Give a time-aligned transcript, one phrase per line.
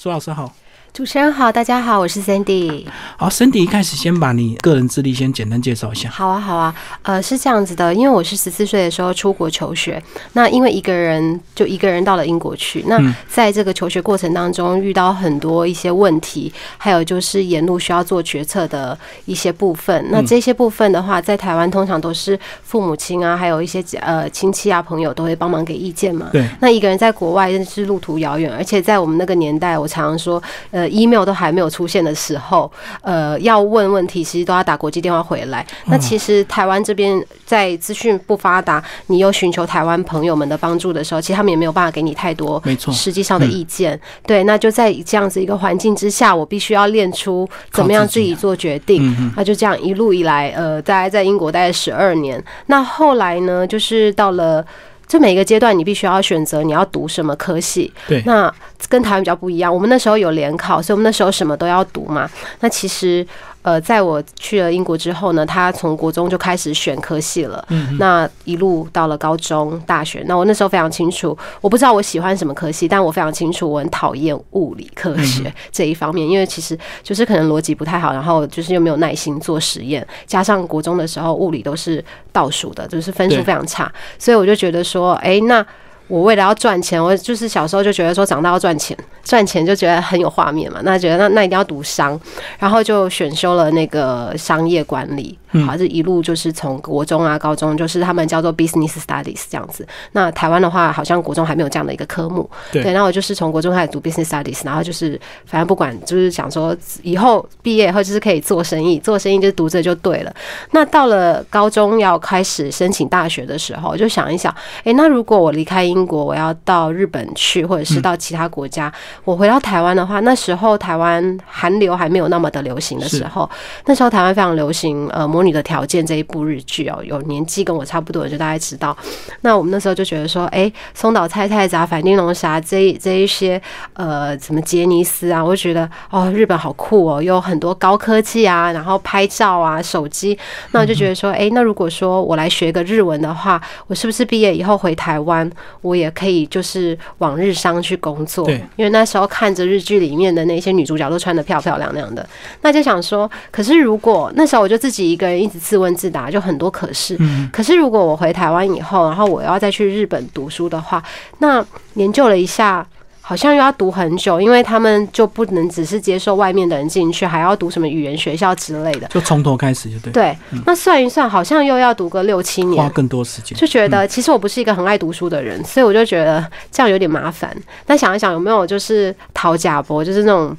[0.00, 0.52] 苏老师好，
[0.94, 2.86] 主持人好，大家好，我是 Cindy。
[3.16, 6.08] 好，Cindy 一开始先把你个人资历先简单介绍一下。
[6.08, 10.00] 好啊，好啊，呃，是这样子的，因为我是十四岁的时候出国求学，
[10.34, 20.06] 那因为一个人就一个人到了英国去，那在这个求学过程当中遇到很多一些问题，还有就是沿路需要做决策的一些部分。
[20.12, 26.28] 那这些部分的话，在台湾通常都是父母亲啊，还有一些呃亲戚啊朋友都会帮忙给意见嘛。
[26.30, 26.48] 对。
[26.60, 30.40] 那一个人在国外真是路途遥远，而且在我们那个年代，我常常说，
[30.70, 32.70] 呃，email 都还没有出现的时候，
[33.02, 35.66] 呃，要问问题其实都要打国际电话回来。
[35.86, 43.98] 那其实台湾这边在资讯不发达，你又寻求台湾朋友们的帮助的时候，其实他们也没有办法给你太多没错实际上的意见。
[44.26, 49.32] 对，那就在这样子一个环境之下，我必须要练出怎么样自己做决定。
[49.36, 52.42] 那就这样一路以来，呃，大概在英国待了十二年。
[52.66, 54.64] 那后来呢，就是到了。
[55.06, 57.92] 就每一个阶段，你必须要选择你要读什么科系。
[58.08, 58.52] 对，那
[58.88, 59.72] 跟台湾比较不一样。
[59.72, 62.28] 我们那时候有联考，所以我们那时候什么都要读嘛。
[62.60, 63.26] 那其实。
[63.64, 67.64] 呃，在我去了英国之后呢，他从国中就开始选科系了。
[67.70, 85.66] 嗯，那一路到了高中、大学，那我那时候非常清楚，我不知道我喜欢什么科系，但我非常清楚我很讨厌物理科学这一方面，因为其实就是可能逻辑不太好，然后就是又没有耐心做实验，加上国中的时候物理都是倒数的，就是分数非常差，所以我就觉得说，哎，那。
[86.06, 90.80] 我为了要赚钱，我就是小时候就觉得说长大要赚钱，赚钱就觉得很有画面嘛。
[90.82, 92.20] 那觉得那那一定要读商，
[92.58, 95.38] 然后就选修了那个商业管理。
[95.66, 99.86] 好，这一路就是从国中啊、高中，就是他们叫做 business studies 这样子。
[100.12, 102.48] 那台湾的话，好像国中还没有这样的一个科目。
[102.72, 102.82] 对。
[102.92, 110.34] 然后我就是从国中开始读 business studies，然后就是反正不管，就是想说以后毕业以后就是可以做生意，做生意就读这就对了。
[110.72, 114.52] 那到了高中要开始申请大学的时候，就想一想，
[114.82, 118.92] 哎，那如果我离开英国，我要到日本去，或者是到其他国家，
[119.24, 123.48] 我回到台湾的话，那时候台湾韩流还没有那么的流行的时候，
[123.84, 128.96] 那时候台湾非常流行呃模拟的条件这一部日剧哦，有年纪跟我差不多的就大概知道。
[129.42, 133.60] 那我们那时候就觉得说，哎，松岛菜菜子啊、反町隆沙这这一些
[133.92, 140.36] 呃，什么杰尼斯啊，我就觉得哦，日本好酷哦，有很多高科技啊，然后拍照啊、手机，
[140.72, 145.48] 那我就觉得说，哎，那如果说我来学个日文的话，我是不是毕业以后回台湾，
[145.82, 148.46] 我也可以就是往日商去工作？
[148.46, 152.26] 对，因为那时候看着日剧里面的那些女主角都穿的漂漂亮亮的，
[152.62, 157.18] 那就想说，可是如果那时候我就自己一个人一直自问自答，就很多可是。
[157.52, 161.02] 可是如果我回台湾以后，然后我要再去日本读书的话，
[161.38, 161.64] 那
[161.94, 162.86] 研究了一下。
[163.26, 170.12] 好像又要读很久，因为他们就不能只是接受外面的人进去，还要读什么语言学校之类的，就从头开始就对。
[170.12, 173.56] 对，那算一算，好像又要读个六七年，花更多时间。
[173.56, 177.56] 就觉得其实我不是一个很爱读书的人，所以我就觉得这样有点麻烦。
[177.86, 180.54] 但想一想，有没有就是讨假博，就是那种。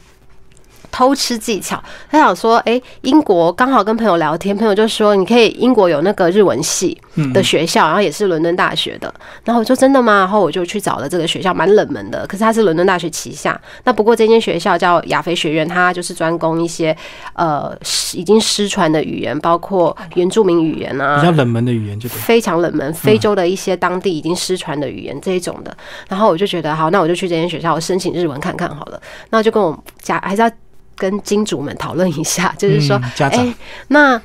[0.95, 6.97] 偷吃技巧，他想说，哎，英国刚好跟朋友聊天，朋友就说你可以英国有那个日文系
[7.33, 9.13] 的学校，然后也是伦敦大学的。
[9.43, 10.19] 然后我说真的吗？
[10.19, 13.59] 然后我就去找了这个学校，蛮冷门的，可是它是伦敦大学旗下。
[13.83, 16.95] 那不过这间学校叫亚非学院，它就是专攻一些
[17.33, 17.77] 呃
[18.13, 25.75] 已经失传的语言，包括原住民语言啊，比较冷门的语言就非常冷门，非洲的一些当地已经失传的语言这一种的。
[26.07, 29.01] 然后我就觉得好，那我就去这间学校申请日文看看好了。
[29.31, 30.49] 那就跟我家还是要。
[30.95, 33.53] 跟金主们讨论一下， 就是说，哎，
[33.89, 34.21] 那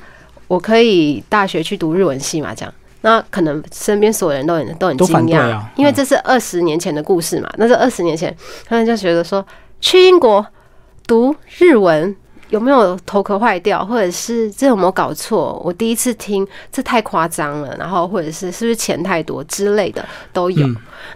[0.47, 2.53] 我可以大学去读日文系嘛？
[2.53, 7.49] 这样，那可能身边所有人都很都很惊讶，因为这是二十年前的故事嘛。
[7.57, 9.45] 那是二十年前，他们就觉得说，
[9.79, 10.45] 去英国
[11.05, 12.15] 读日文。
[12.51, 15.59] 有没有头壳坏掉，或者是这有没有搞错？
[15.65, 17.75] 我第一次听，这太夸张了。
[17.79, 20.67] 然后或者是是不是钱太多之类的都有。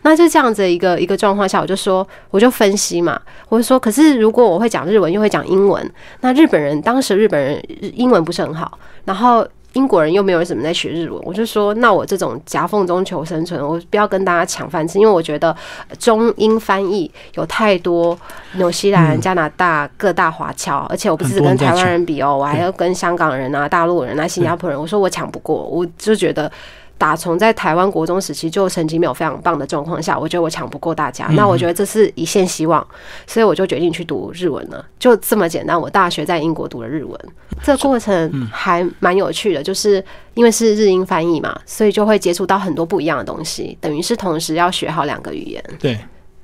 [0.01, 5.91] 那就这样子一个一个状况下，我就说，我就分析嘛，我就说，可是如果我会讲日文，又会讲英文，
[6.22, 7.63] 那日本人当时日本人
[7.96, 9.47] 英文不是很好，然后。
[9.75, 15.56] 英国人又没有什么在学日文，我就说，那我这种夹缝中求生存，我不要跟大家抢饭吃，因为我觉得
[16.00, 18.18] 中英翻译有太多
[18.53, 26.52] 纽西兰、加拿大各大华侨，而且我不是跟台湾人比哦，我还要跟香港人啊、大陆人啊、新加坡人，我说我抢不过，我就觉得。
[26.97, 32.86] 打从在台湾国中时期就成绩没有非常棒的状况下，我觉得我抢不过大家，那我觉得这是一线希望，
[33.28, 35.80] 所以我就决定去读日文了，就这么简单。
[35.80, 37.20] 我大学在英国读了日文，
[37.62, 40.03] 这过程还蛮有趣的，就是
[40.36, 45.64] 因为是日英翻译嘛，所以就会接触到很多不一样的东西，等于是同时要学好两个语言。
[45.80, 46.00] 对，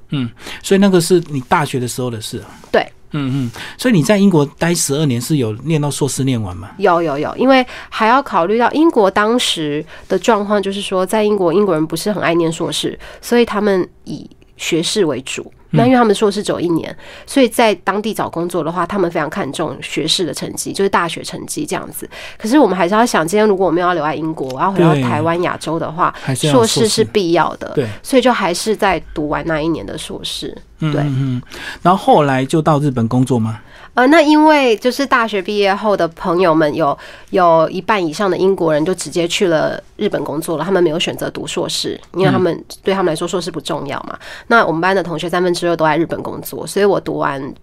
[0.10, 0.30] 嗯，
[0.62, 2.46] 所以那个是你大学的时候的事啊。
[2.72, 2.86] 对。
[3.12, 6.70] 嗯嗯，所以你在英国待十二年是有念到硕士念完吗？
[6.78, 15.52] 有有有，因为还要考虑到英国当时的状况，就是说在英国英国人不是很爱念硕士，所以他们以学士为主。
[15.72, 16.96] 那因为他们硕士只有一年，
[17.26, 22.10] 所以在当地找工作的话，他们非常看重学士的成绩，就是大学成绩这样子。
[22.38, 27.72] 可是我们还是要想，今天如果我们要留在英国，我要回到台湾、亚洲的话硕硕士士是必要的。
[27.76, 30.56] 对，所以就还是在读完那一年的硕士。
[30.84, 31.42] 嗯对嗯嗯，
[31.84, 33.60] 然后后来就到日本工作吗？
[33.94, 36.98] 呃，那因为就是大学毕业后的朋友们有
[37.32, 44.18] 有一半以上的英国人就直接去了日本工作了，他们没有选择读硕士，因为他们、对他们来说硕士不重要嘛。
[44.48, 47.54] 那我们班的同学三分之二都在日本工作，所以我读完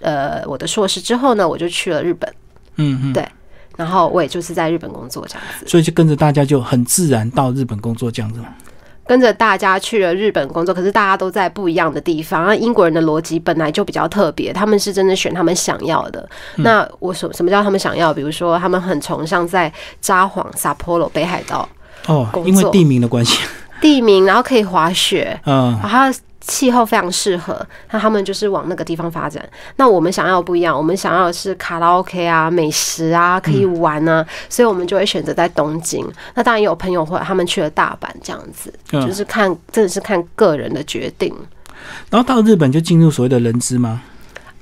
[0.00, 2.32] 呃我的硕士之后呢，我就去了日本，
[2.76, 3.28] 嗯嗯，对
[3.76, 5.66] 然后我也就是在日本工作这样子。
[5.66, 8.48] 所以就跟着大家就很自然到日本工作这样子嘛。
[9.06, 12.46] 跟着大家去了日本工作，可是大家都在不一样的地方。
[12.46, 16.28] 那英国人的逻辑本来就比较特别，他们是真的选他们想要的。
[16.56, 18.12] 那我什什么叫他们想要？
[18.12, 21.68] 比如说，他们很崇尚在札幌、撒波罗、北海道
[22.06, 23.38] 哦，因为地名的关系，
[23.80, 29.42] 地名，然后可以滑雪，嗯然后气候非常适合，那他们就是往那个地方发展。
[29.76, 36.06] 那我们想要的不一样，我们想要的是卡拉 OK 啊、美食啊、可以玩啊，所以我们就会选择在东京。
[36.34, 41.34] 那当然也有朋友会他们去了大阪这样子，嗯就是看真的是看个人的决定。
[42.10, 44.02] 然后到日本就进入所谓的人资吗？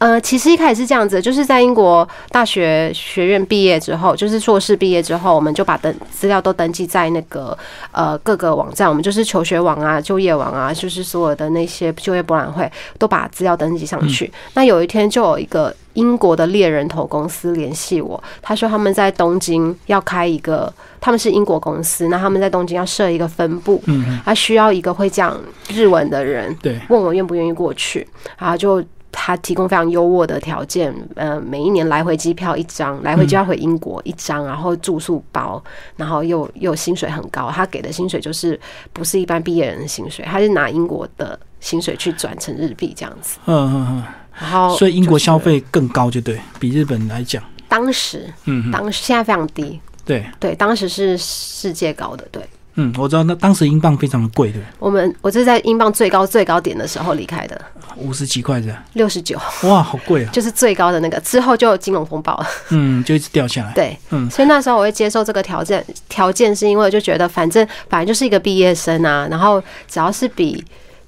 [0.03, 7.57] 呃，其实一开始是这样子，就是在英国大学学院毕业之后，就是硕士毕业之后，我们就把登资料都登记在那个
[7.93, 12.69] 呃各个网站，我们就是求学网啊、就业网啊，就是所有的那些就业博览会
[12.99, 14.29] 都把资料登记上去。
[14.55, 26.53] 那有一天就有一个英国的猎人头公司联系我，他说他们在东京要开一个，他们是英国公司，那他们在东京要设一个分部，嗯，他需要一个会讲日文的人。
[26.61, 28.05] 对，问我愿不愿意过去，
[28.37, 35.63] 然后就他提供非常优渥的条件，呃，每一年来回机票一张，来回就要回英国一张，然后住宿包，
[35.97, 38.59] 然后又又薪水很高，他给的薪水就是
[38.93, 44.05] 不是一般毕业人的薪水，他是拿英国的薪水去转成日币这样子，嗯嗯嗯。
[44.41, 52.43] 然后嗯，所以英国消费更高，就对比日本来讲，当时嗯嗯，当时现在非常低，对，对，当时是世界高的，对。
[52.75, 57.61] 嗯，我知道那当时英镑非常的贵，对不我们我是在英镑最高最高点的时候离开的，
[57.97, 60.31] 五十几块的，六十九，哇，好贵啊！
[60.33, 61.21] 就是最高的那个。
[61.21, 63.73] 之后就有金融风暴了，嗯，就一直掉下来。
[63.75, 70.65] 对，嗯所以那时候我会接受这个条件，条件是因为我就觉得反正反正就是一个毕业生啊，然后只要是比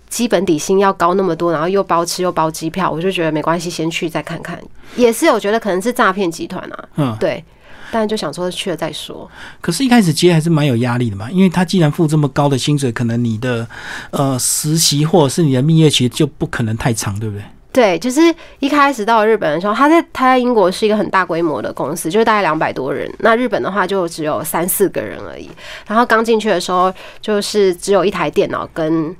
[0.08, 4.58] 基本底薪要高那么多，然后又包吃又包机票，我就觉得没关系，先去再看看。
[4.96, 7.42] 也是有觉得可能是诈骗集团啊，嗯，对，
[7.90, 9.30] 但就想说去了再说。
[9.60, 13.66] 可是，一开始接还是蛮有压力的嘛，因为他既然付这么高的薪水，可能你的
[14.10, 17.44] 呃实习或者是你的蜜月期就不可能太长，对不对？
[17.72, 18.20] 对，就是
[18.60, 23.12] 一开始到日本的时候，他在他在英国是一个很大规模的公司，就是大概两百多人。
[23.18, 25.50] 那日本的话就只有三四个人而已。
[25.84, 29.14] 然后刚进去的时候，就是只有一台电脑跟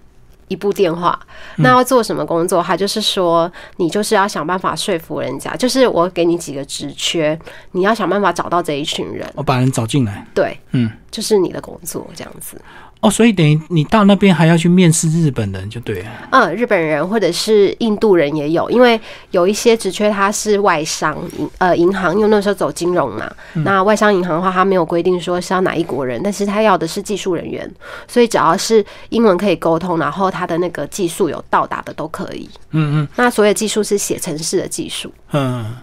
[0.49, 1.19] 一部电话。
[1.57, 2.63] 那要做什么工作？
[2.63, 7.39] 他就是说，你就是要想办法说服人家，就是我给你几个职缺，
[7.73, 12.61] 你要想办法找到这一群人，我把人找进来，对，嗯，就是你的工作这样子。
[13.05, 16.09] 哦，所以等于你到那边还要去面试日本人，就对了。
[16.31, 18.99] 嗯，日本人或者是印度人也有，因为
[19.31, 23.31] 有一些职缺他是外商银呃银行，因为那时候走金融嘛。
[23.57, 27.71] 那外商银行的话，他没有规定说是要哪一国人，但是他要的是技术人员，
[28.09, 32.49] 所以只要是英文可以沟通，然后他的那个技术有到达的都可以。
[32.71, 35.13] 嗯嗯那所有技术是写程式的技术。
[35.33, 35.77] 嗯，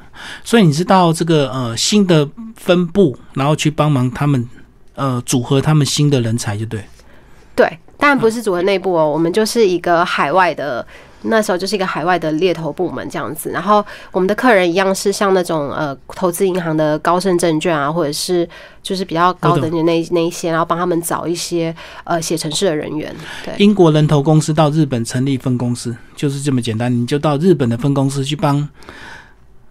[0.43, 4.49] 所以你是到这个呃新的分部，然后去帮忙他们
[4.95, 6.83] 呃组合他们新的人才，就对。
[7.55, 10.85] 对，当然不是组合内部哦，我们就是一个海外的。
[11.23, 18.49] 那时候就是一个海外的猎头部门这样子，然后我们的客人一样是像那种呃投资银行的高盛证券啊，或者是
[18.81, 23.15] 就是比较高等的那那那一些，然后帮他们找一些呃写程式的人员。
[23.45, 28.67] 对，英国人头公司到日本成立分公司，就是这么简单，你就到日本的分公司去帮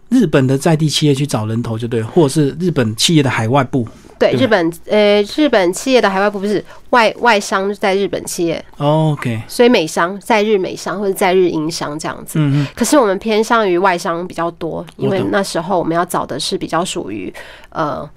[0.09, 3.89] 日本的在地企业去找人头，就对，或者是日本企业的海外部。
[4.21, 12.39] 对，日本呃日本企业的海外部不是外外商在日本企业，哦 OK，所以美商在日美商或者在日英商这样子。
[12.39, 17.33] 嗯嗯，可是我们偏向于外商比较多，因为那时候我们要找的是比较属于
[17.71, 18.09] 呃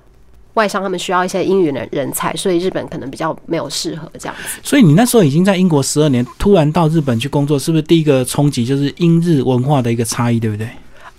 [0.55, 4.59] 外商，他们需要一些英语的人才，所以日本可能比较没有适合这样子。
[4.61, 10.67] 所以你那时候已经在英国十二年，突然到日本去工作，是不是第一个冲击就是英日文化的一个差异，对不对？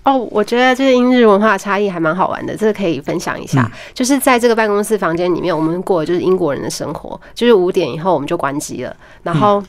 [0.05, 3.71] 哦，我觉得这个英日文化差异还蛮好玩的，这个可以分享一下。
[3.93, 9.63] 就是在这个办公室房间里面，我们过的就是英国人的生活，就是五点以后我们就关机了，然后。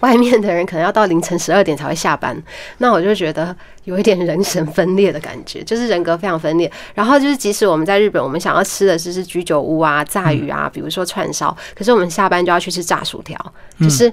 [0.00, 2.40] 外面的人可能要到凌晨十二点才会下班，
[2.76, 6.70] 那我就觉得有一点人神分裂的感觉，就是人格非常分裂。
[6.94, 13.36] 然后就是，即使我们在日本，我们想要吃的是是居酒屋啊、炸鱼啊，比如说串烧，可是我们下班就要去吃炸薯条，
[13.80, 14.08] 就是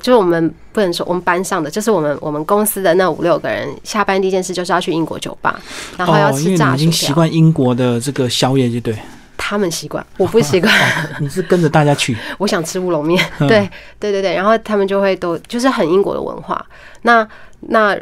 [0.00, 5.60] 就是我们不能说我们班上的，就是我们我们公司的那五六个人，下班第一件事就是要去英国酒吧，
[5.98, 7.12] 然后要吃炸薯已经习。
[7.12, 8.96] 惯英国的这个宵夜，就对。
[9.36, 10.72] 他们习惯，我不习惯。
[11.20, 16.64] 你是跟着大家去，我想吃乌龙面，嗯对对对对，然后他们就会都就是很英国的文化，
[17.02, 17.26] 那
[17.60, 17.94] 那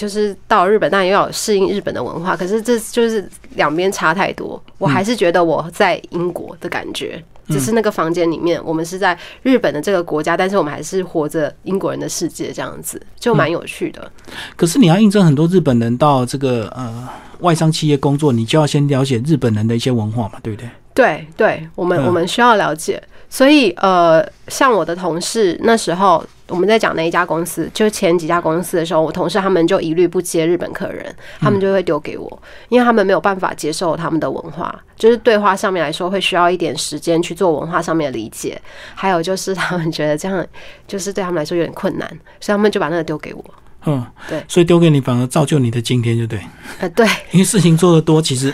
[0.00, 7.22] 就是到日本，当然又要适应日本的文化，可是这就是两边差太多，我还是觉得我在英国的感觉。
[7.48, 14.10] 只是那个房间里面，我们是在日本的这个国家，但是我们还是活着英国人的世界，这样子就蛮有趣的。
[14.56, 17.08] 可是你要应征很多日本人到这个呃
[17.40, 20.70] 外商企业工作，你就要先了解日本人的一些文化嘛，对不对？
[20.94, 38.60] 对对，我们嗯我们需要了解，所以呃，像我的同事那时候我们在讲那一家公司，就前几家公司的时候，我同事他们就一律不接日本客人，他们就会丢给我，因为他们没有办法接受他们的文化，就是对话上面来说会需要一点时间去做文化上面的理解，
[38.96, 40.44] 还有就是他们觉得这样
[40.88, 42.08] 就是对他们来说有点困难，
[42.40, 43.44] 所以他们就把那个丢给我。
[43.86, 46.38] 嗯，对所以丢给你反而造就你的今天，就对。
[46.80, 48.52] 呃，对，因为事情做得多，其实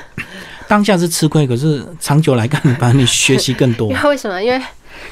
[0.69, 4.03] 当下是吃亏，可是长久来看，反而你学习更多 因。
[4.03, 4.43] 为为什么？
[4.43, 4.61] 因为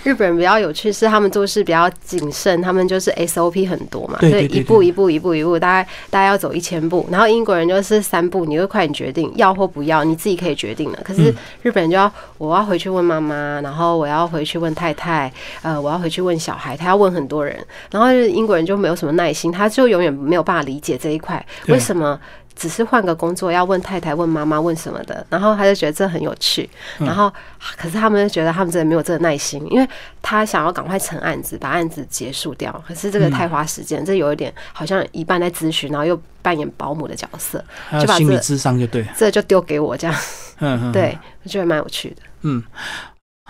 [0.03, 7.07] 日本人比较有趣，是他们做事比较谨慎，他们就是 SOP 很多嘛，对一步一步一步一步，大概大概要走一千步。
[7.11, 10.99] 然后英国人就是三步，你会快点决定要或不要，你自己可以决定了。
[11.05, 11.33] 可是
[11.63, 15.31] 日本人就要我要回去问妈妈，然后我要回去问太太，
[15.61, 17.55] 呃，我要回去问小孩，他要问很多人。
[17.91, 22.19] 然后就是英国人就没有什么耐心，他就永远没有办法理解这一块为什么。
[22.57, 26.69] 只是换个工作，要问太太、问妈妈、问什么的，然后他就觉得这很有趣，
[26.99, 27.33] 然后
[27.77, 29.89] 可是他们就觉得他们真的没有这个耐心，因为
[30.23, 32.85] 他想要赶快成案子，把案子结束掉。
[32.87, 37.59] 可是这个太花时间，这有一点好像一半在咨询，然后又扮演保姆的角色，
[37.93, 40.17] 就把这心理智商就对，这就丢给我这样。
[40.61, 42.23] 嗯嗯，对，我觉得蛮有趣的。
[42.43, 42.63] 嗯。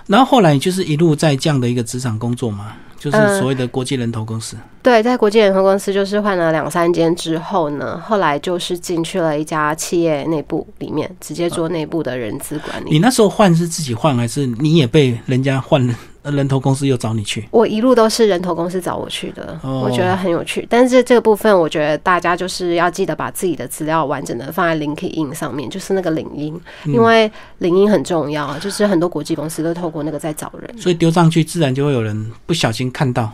[0.07, 2.73] 然后后来就是一路在这样的一个职场工作嘛，
[3.11, 4.57] 就是所谓的国际人头公司。
[4.83, 12.91] 对，在国际人头公司就是换了两三间之后呢，后来就是进去了一家企业内部里面，直接做内部的人资管理。
[12.91, 15.87] 你那时候换是自己换，还是你也被人家换
[16.33, 17.47] 人头公司又找你去？
[17.51, 20.67] 我一路都是人头公司找我去的，哦我觉得很有趣。
[20.71, 30.79] 但是这个部分，我觉得大家就是要记得把自己的资料完整的放在 LinkedIn 上面，就是那个领英，嗯因为领英很重要，就是很多国际公司都透过那个在找人。
[30.79, 33.31] 所以丢上去，自然就会有人不小心看到。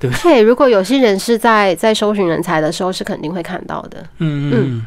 [0.00, 4.04] 对，如果有些人是在在搜寻人才的时候，是肯定会看到的。
[4.18, 4.86] 嗯嗯嗯，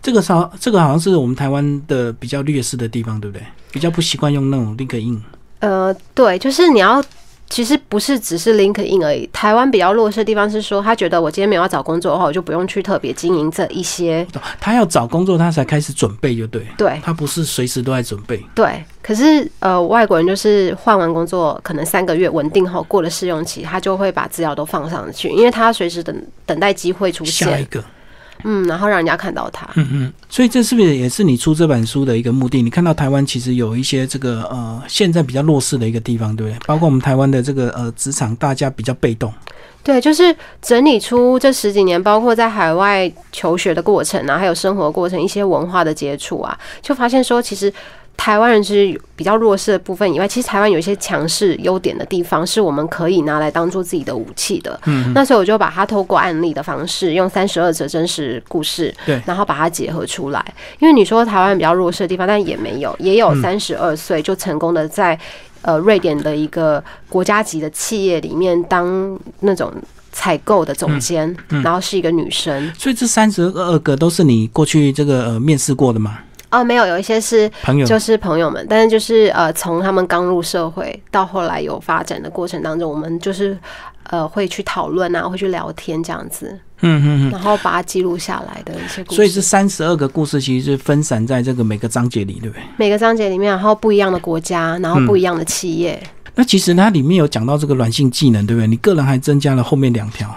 [0.00, 3.44] 这个好，这个好像是我们台湾的比较劣势的地方，对不对？
[3.70, 5.20] 比较不习惯用那种 LinkedIn。
[5.60, 7.02] 呃，对，就是你要。
[7.50, 14.26] 其实不是只是 LinkedIn 而已，台湾比较弱势的地方是说，他觉得我今天没有要找工作的话，我就不用去特别经营这一些。
[14.60, 16.66] 他要找工作，他才开始准备，就对。
[16.76, 18.44] 对他不是随时都在准备。
[18.54, 27.82] 对，可是呃，外国人就是换完工作，可能三个月稳定后过了试用期，他就会把资料都放上去，因为他随时等等待机会出现，下一个，
[28.44, 29.68] 嗯，然后让人家看到他。
[29.74, 32.62] 嗯嗯，所以这是不是也是你出这本书的一个目的？
[32.62, 36.58] 你看到台湾其实有一些这个呃现在比较弱势的一个地方，对不对？
[36.66, 39.32] 包括我们台湾的这个呃职场，大家比较被动。
[39.82, 47.72] 对，就是整理出这十几年，包括在海外求学的过程啊，还有生活过程一些文化的接触啊，就发现说，其实
[48.18, 54.78] 台湾人是比较弱势的部分以外，其实台湾有一些强势优点的地方，是我们可以拿来当做自己的武器的。
[54.84, 60.44] 嗯，那所以我就把它透过案例的方式，用三十二则真实故事，对然后把它结合出来。
[60.80, 65.18] 因为你说台湾比较弱势的地方，但也没有，也有嗯三十二岁就成功的在
[65.62, 69.72] 呃瑞典的一个国家级的企业里面当那种
[70.12, 72.70] 采购的总监，嗯然后是一个女生。
[72.76, 76.18] 所以这三十二个都是你过去这个呃面试过的吗？
[76.50, 83.56] 哦，没有，有一些是朋友就是朋友们，但是就是呃，从他们刚入社会到后来有发展的过程当中，我们就是
[84.04, 87.30] 呃会去讨论啊，会去聊天这样子，嗯嗯嗯。
[87.30, 89.16] 然后把它记录下来的一些故事。
[89.16, 92.62] 所以这三十二个故事其实是分散在这个每个章节里，对不对？
[92.78, 96.02] 每个章节里面，然后不一样的国家，然后不一样的企业。
[96.34, 98.66] 那其实它里面有讲到这个软性技能，对不对？
[98.66, 100.32] 你个人还增加了后面两条，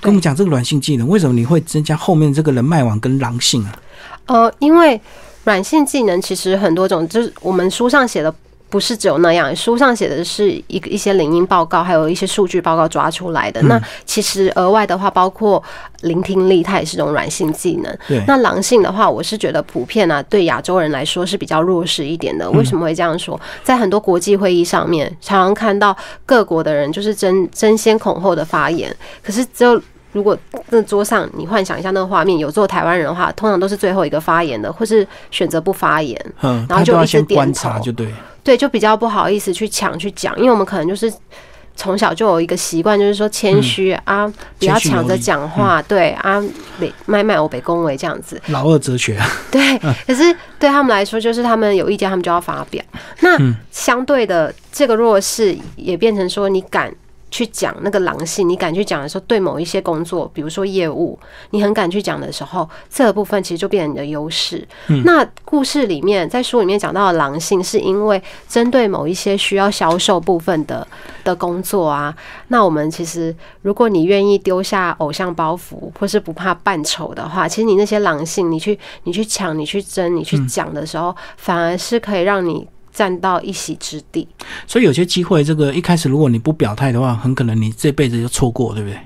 [0.00, 3.76] 跟我们讲这个软性技能，为什么你会增加后面这个人脉网跟狼性啊？
[4.26, 5.00] 呃，因为
[5.44, 8.34] 软性技能其实很多种，就是我们书上写的。
[8.72, 13.60] 不是只有那样，书上写的是一一些领英报告，还有一些数据报告抓出来的。
[13.64, 15.62] 那其实额外的话，包括
[16.00, 17.98] 聆听力，它也是种软性技能。
[18.08, 22.50] 对，那狼性的话，我是觉得普遍啊，对亚洲人来说是比较弱势一点的。
[22.52, 23.38] 为什么会这样说？
[23.62, 29.78] 在很多国际会议上面，常常看到各国的人就是争争先恐后的发言，可是只有。
[30.12, 30.36] 如果
[30.68, 36.18] 那桌上你幻想一下那个画面，有做台湾人的话，通常都是最后一个发言的，或是选择不发言。
[36.42, 38.08] 嗯，然后就一直点先观察，头就对。
[38.44, 41.12] 对，就比较不好意思去抢去讲，因为我们可能就是
[41.74, 46.42] 从小就有一个习惯，就是说谦虚啊，不要抢着讲话，对啊，
[46.78, 48.40] 北麦麦我北恭维这样子。
[48.48, 49.18] 老二哲学。
[49.50, 52.84] 对， 可是对他们来说，就是他们有意见，他们就要发表。
[53.20, 53.38] 那
[53.70, 56.92] 相对的，这个弱势也变成说，你敢。
[57.32, 61.18] 去讲那个狼性，你敢去讲的时候，对某一些工作，比如说业务，
[61.50, 64.64] 你很敢去讲的时候，这个部分其实就变成你的优势。
[65.04, 70.86] 那故事里面，在书里面讲到的狼性，是因为针对某一些需要销售部分的
[71.24, 72.14] 的工作啊。
[72.48, 82.68] 那我们其实，如果你愿意丢下偶像包袱，或是不怕扮丑的话，其实你那些狼性，你去你去抢，你去争，你去讲的时候，反而是可以让你。
[82.92, 84.28] 占到一席之地，
[84.66, 88.98] 所以有些机会，这个一开始如果你不表态的话，很可能你这辈子就错过，对不对？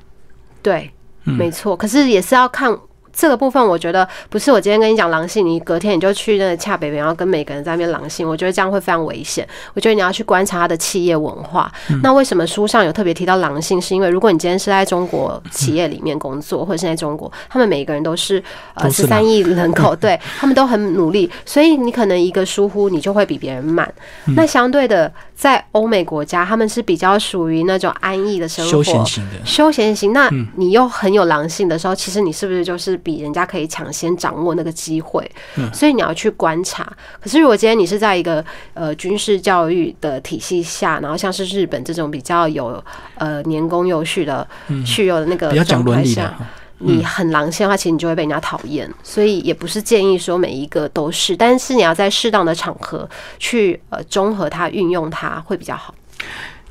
[0.62, 0.90] 对，
[1.24, 1.76] 没错。
[1.76, 2.76] 可是也是要看。
[3.16, 9.49] 这个部分我觉得不是我今天跟你讲狼性，你隔天你就去那个恰北北，然后跟每个人在那边狼性，我觉得这样会非常危险。
[9.73, 11.73] 我觉得你要去观察他的企业文化。
[12.02, 13.80] 那为什么书上有特别提到狼性？
[13.80, 18.42] 是因为如果你今天是在中国企业里面工作，或者是在中国，他们每一个人都是
[18.75, 23.90] 呃十三亿人口， 对他们都很努力，所以你可能一个疏忽，你就会比别人慢。
[24.37, 30.12] 那相对的，在欧美国家，他们是比较属于那种安逸的生活，休闲型的休闲型。
[30.12, 32.96] 那你又很有狼性的时候，其实你是不是就是？
[33.06, 35.30] 比人家可以抢先掌握那个机会，
[35.70, 36.82] 所以你要去观察。
[37.20, 42.82] 可是如果今天你是在一个呃军事教育的体系下，然后像是日本这种比较有
[43.16, 44.48] 呃年功有序的
[44.86, 46.34] 去有的那个状态下，
[46.78, 48.92] 你很狼性的话，其实你就会被人家讨厌。
[49.02, 55.95] 所以也不是建议说每一个都是，但是你要在适当的场合去呃综合它、运用它会比较好。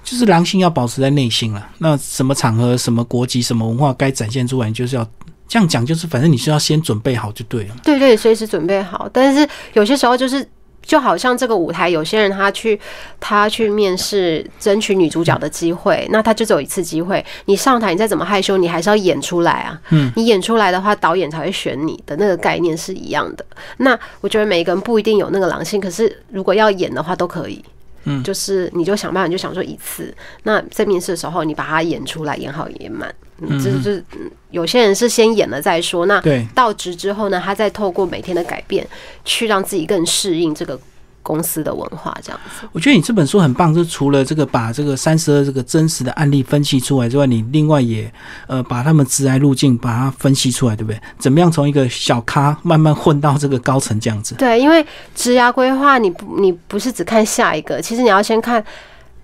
[0.03, 1.69] 就是狼性要保持在内心了。
[1.79, 5.07] 那什么场合、什么国籍、什么文化该展现出来，就是要。
[5.47, 7.75] 这样讲就是，反正你是要先准备好就对了。
[7.83, 9.07] 对对，随时准备好。
[9.13, 10.45] 但是有些时候就是，
[10.85, 12.79] 就好像这个舞台，有些人他去
[13.19, 17.25] 他去面试争取女主角的机会，那他就只有一次机会。
[17.45, 19.81] 你上台，你再怎么害羞，你还是要演出来啊。
[19.89, 20.11] 嗯。
[20.15, 23.43] 你演出来的话，导演才会选你的那个概念是一样的。
[23.77, 27.65] 那我觉得每一个人不一定有那个狼性，可是如果要演的话，都可以。
[28.05, 30.11] 嗯，就是你就想办法，就想说一次。
[30.43, 33.13] 那在面试的时候，你把它演出来，演好演满。
[33.41, 34.03] 嗯，就是
[34.51, 36.05] 有些人是先演了再说。
[36.05, 38.87] 那到职之后呢，他再透过每天的改变，
[39.25, 40.79] 去让自己更适应这个。
[41.25, 48.13] 公司的文化这样子，我觉得你这本书很棒，就除了这个把这个三十二这个真实的案例分析出来之外，你另外也
[48.45, 51.01] 呃把他们职来路径把它分析出来，对不对？
[51.17, 54.35] 怎么样从一个小咖慢慢混到这个高层这样子？
[54.35, 54.85] 对，因为
[55.15, 58.63] 职涯规划，你不你不是只看下一个，其实你要先看。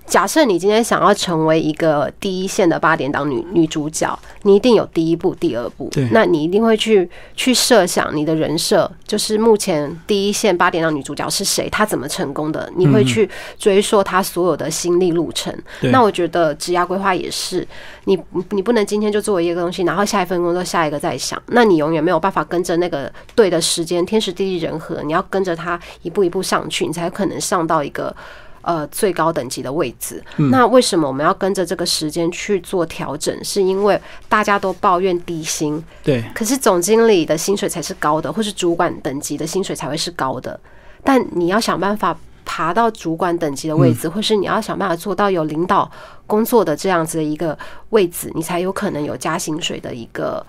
[0.06, 5.88] 假设你今天想要成为一个第一线的八点档女女主角，你一定有第一步、第二步。
[5.90, 12.70] 对，那你一定会去去设想你的人设，就是目前第一线八点档女主角是谁，她怎么成功的？
[12.76, 15.58] 你会去追溯她所有的心历路程。
[15.80, 17.66] 那我觉得职业规划也是，
[18.04, 28.14] 你你不能今天就做一个东西，然后下一份工作下一个再想，那你永远没有办法跟着那个对的时间，天时地利人和，你要跟着他一步一步上去，你才可能上到一个。
[28.62, 33.44] 呃，最高等级的位置，那为什么我们要跟着这个时间去做调整？
[33.44, 40.60] 是因为大家都抱怨低薪，对，可是总经理的薪水才是高的，或是主管等级的薪水才会是高的。
[41.04, 45.90] 但你要想办法爬到主管等级的位置，或是你要想办法做到有领导
[46.28, 47.58] 工作的这样子的一个
[47.90, 50.46] 位置，你才有可能有加薪水的一个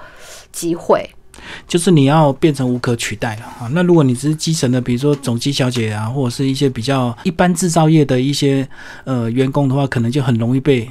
[0.53, 1.09] 机会。
[1.67, 3.71] 就是你要变成无可取代了啊！
[3.73, 8.69] 那如果你只是基层的，比如说总机小姐啊，或者是一些比较一般制造业的一些
[9.05, 10.89] 呃员工的话，可能就很容易被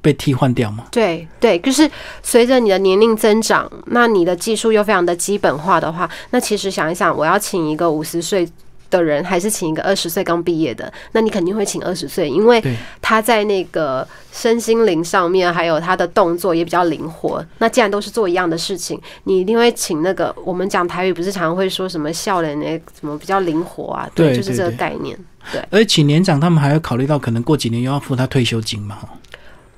[0.00, 0.84] 被替换掉嘛。
[0.90, 1.90] 对对，就是
[2.22, 8.48] 随着你的年龄增长，那你的技术又非常的基本化的话，那其实想一想，我要请一个五十岁。
[8.90, 12.62] 的人还是请一个二十岁刚毕业的，那你肯定会请二十岁，因为
[13.00, 17.44] 他在那个身心灵上面，还有他的动作也比较灵活。
[17.58, 24.08] 那既然都是做一样的事情，你一定会请那个我们讲台语不是常常会说什么笑脸那什么比较灵活啊？
[24.14, 25.18] 对，就是这个概念。
[25.52, 28.98] 对，而请年长，他们还要考虑到可能过几年又要付他退休金嘛？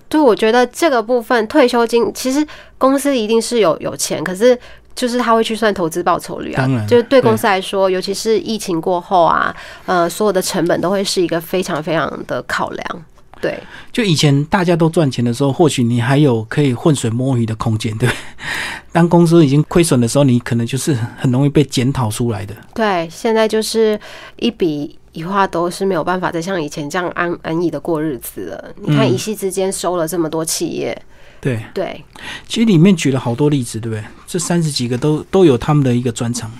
[0.08, 2.46] 对，我觉得这个部分退休金其实
[2.78, 4.58] 公司一定是有有钱，可是。
[4.98, 9.54] 就是他会去算投资报酬率啊，就是对公司来说，尤其是疫情过后啊，
[9.86, 13.04] 呃，所有的成本都会是一个非常非常的考量。
[13.40, 13.56] 对，
[13.92, 18.08] 就以前大家都赚钱的时候，或许你还有可以浑水摸鱼的空间，对。
[18.90, 22.52] 当公司已经亏损的时候，你可能就是很容易被检讨出来的。
[22.74, 23.96] 对，现在就是
[24.40, 28.64] 一笔一画都是没有办法再像以前这样安安逸的过日子了。
[28.82, 31.00] 你看，一夕之间收了这么多企业。
[31.40, 32.04] 对对，
[32.46, 34.04] 其实里面举了好多例子，对不对？
[34.26, 36.50] 这三十几个都都有他们的一个专长。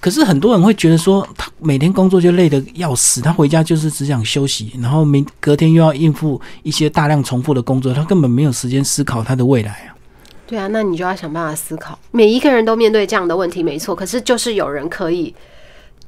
[0.00, 9.96] 可是很多人会觉得说，他每天工作就累得要死，他回家就是只想休息，然后明隔天又要应付一些大量重复的工作，他根本没有时间思考他的未来啊。
[10.46, 11.98] 对啊，那你就要想办法思考。
[12.12, 13.92] 每一个人都面对这样的问题，没错。
[13.94, 15.34] 可是就是有人可以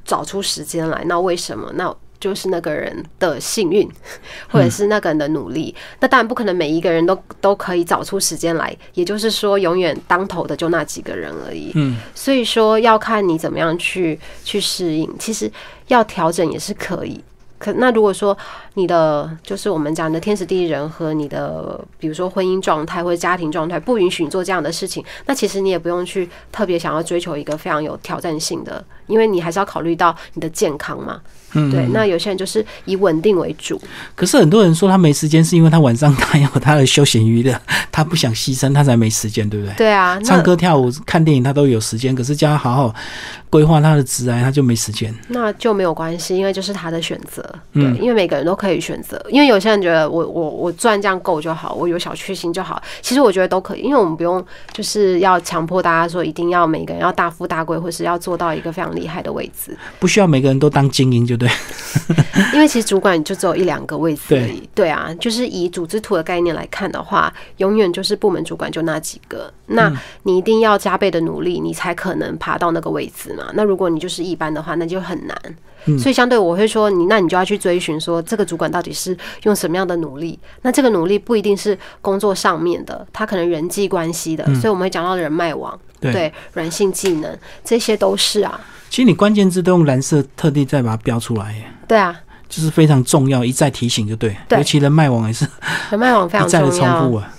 [0.05, 1.69] 找出时间来，那为什么？
[1.75, 3.85] 那就是那个人的幸运，
[4.49, 5.75] 或者是那个人的努力。
[5.99, 11.71] 那当然不可能每一个人都都可以找出时间来，也就是说，永远当头的就那几个人而已。
[11.75, 15.11] 嗯，所以说要看你怎么样去去适应。
[15.19, 15.51] 其实
[15.87, 17.21] 要调整也是可以。
[17.57, 18.35] 可那如果说
[18.73, 31.21] 你的就是我们讲的天时地利人和你的，比如说婚姻状态或者家庭状态不允许你做这样的事情，那其实你也不用去特别想要追求一个非常有挑战性的，因为你还是要考虑到你的健康嘛。
[31.53, 33.81] 嗯，对，那有些人就是以稳定为主。
[34.15, 37.59] 可是很多人说他没时间，是因为他晚上他有他的休闲娱乐，
[37.91, 39.75] 他不想牺牲，他才没时间，对不对？
[39.75, 42.95] 对啊，唱歌、跳舞、看电影，他都有时间，可是叫他好好
[43.51, 45.13] 规划他的职业，他就没时间。
[45.27, 47.43] 那就没有关系，因为就是他的选择。
[47.73, 49.23] 嗯对，因为每个人都可以选择。
[49.29, 52.81] 因为有些人觉得我我我赚这样够就好，我有小确幸就好。
[53.01, 59.77] 其实我觉得都可以，因为我们不用就是要强迫大家说一定要每个人要大富大贵，或是要做到一个非常厉害的位置。
[59.99, 61.49] 不需要每个人都当精英，就对。
[62.53, 64.67] 因为其实主管就只有一两个位置而已。
[64.73, 69.51] 对啊，就是以组织图的概念来看的话，永远就是部门主管就那几个。
[69.67, 69.91] 那
[70.23, 73.40] 你一定要加倍的努力，你才可能爬到那个位置嘛。
[73.53, 75.37] 那如果你就是一般的话，那就很难。
[75.97, 80.37] 所以相对我会说，你那你就要去追寻说，这个主管到底是用什么样的努力？
[80.61, 84.45] 那这个努力不一定是工作上面的，他可能人际关系的。
[84.55, 88.61] 所以我们会讲到人脉网，对对，软性技能，这些都是啊。
[88.91, 92.15] 其实你关键字都用蓝色特地再把它标出来，耶对啊，
[92.47, 94.35] 就是非常重要，一再提醒就对。
[94.47, 95.47] 对尤其人脉网也是
[95.89, 97.15] 人脉网非常一再的重重要复。
[97.15, 97.33] 啊。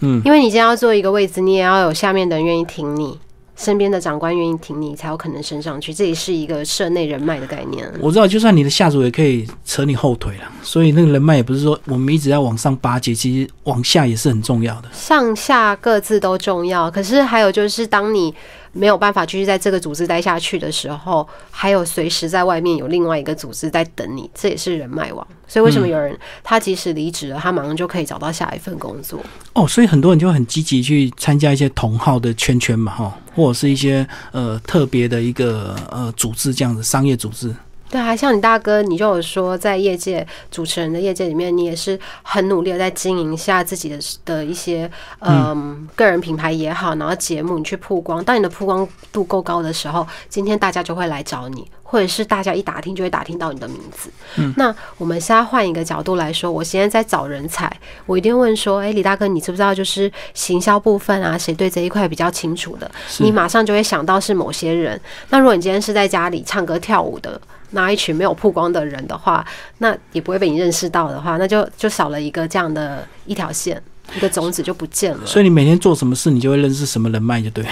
[0.00, 3.18] 嗯，因为你今天要做一个位置，你也要有下面的人愿意挺你，
[3.60, 5.92] 身边的长官愿意挺你，才有可能升上去。
[5.92, 7.86] 这也是一个社内人脉的概念。
[8.00, 14.88] 我知道，就算你的下属也可以扯你后腿了，所以那个人脉也不是说我们一直要往上巴结，其实往下也是很重要的。
[14.94, 18.34] 上下各自都重要，可是还有就是，当你
[18.72, 25.26] 没有办法继续在这个组织待下去的时候，还有随时在外面有另外一个组织在等你，这也是人脉网。
[25.48, 29.20] 所以为什么有人他即使离职了，他马上就可以找到下一份工作？
[29.52, 37.54] 哦，所以很多人就很积极去参加一些同号的圈圈嘛，哈，或者是一些呃特别的一个呃组织这样子，商业组织。
[37.90, 48.22] 对啊，像你大哥，你就有说，在业界主持人的业界里面，你也是很努力的在经营下自己的的一些嗯个人品牌也好，然后节目你去曝光。
[48.24, 54.08] 当你的曝光度够高的时候，今天大家就会来找你，或者是大家一打听就会打听到你的名字。
[54.36, 57.68] 嗯，那我们现在换一个角度来说，我现在在找人才，
[58.06, 62.88] 我一定问说，哎，李大哥，你知不知道就是行销部分啊，谁对这一块比较清楚的？
[63.18, 65.00] 你马上就会想到是某些人。
[65.30, 69.44] 那如果你今天是在家里唱歌跳舞的，那一群没有曝光的人的话，
[69.78, 73.80] 那也不会被你认识到的话，那就就少了一个这样的一条线，
[74.16, 75.26] 一个种子就不见了。
[75.26, 77.64] 所以你每天做什么事，你就会认识什么人脉，就对。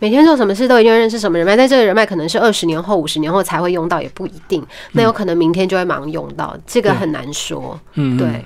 [0.00, 4.64] 每天做什么事都一定会认识什么人脉，但这个人脉可能是二十年后、五十年后才会用到，也不一定。
[4.92, 7.76] 那有可能明天就会马上用到，这个很难说。
[7.94, 8.44] 嗯，对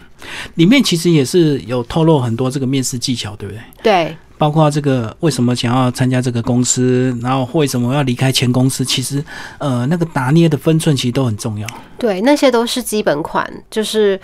[0.55, 3.63] 里面其实也是有透露很多这个面试技巧，对不对？
[3.83, 9.25] 对包括这个为什么想要参加这个公司，然后为什么要离开前公司，其实
[9.59, 11.69] 呃那个拿捏的分寸其实都很重要。
[11.97, 14.21] 对，那些都是基本款，就是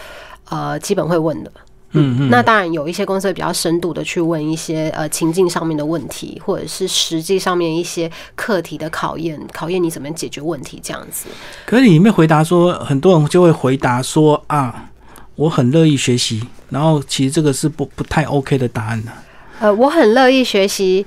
[0.49, 1.53] 呃基本会问的。
[1.93, 11.29] 嗯嗯，那当然有一些公司会比较深度的去问一些呃情境上面的问题，或者是实际上面一些课题的考验，考验你怎么解决问题这样子。
[11.65, 14.91] 可是里面回答说，很多人就会回答说啊，
[15.37, 19.13] 我很乐意学习，然后其实这个是不不太 OK 的答案的。
[19.61, 21.05] 呃，我很乐意学习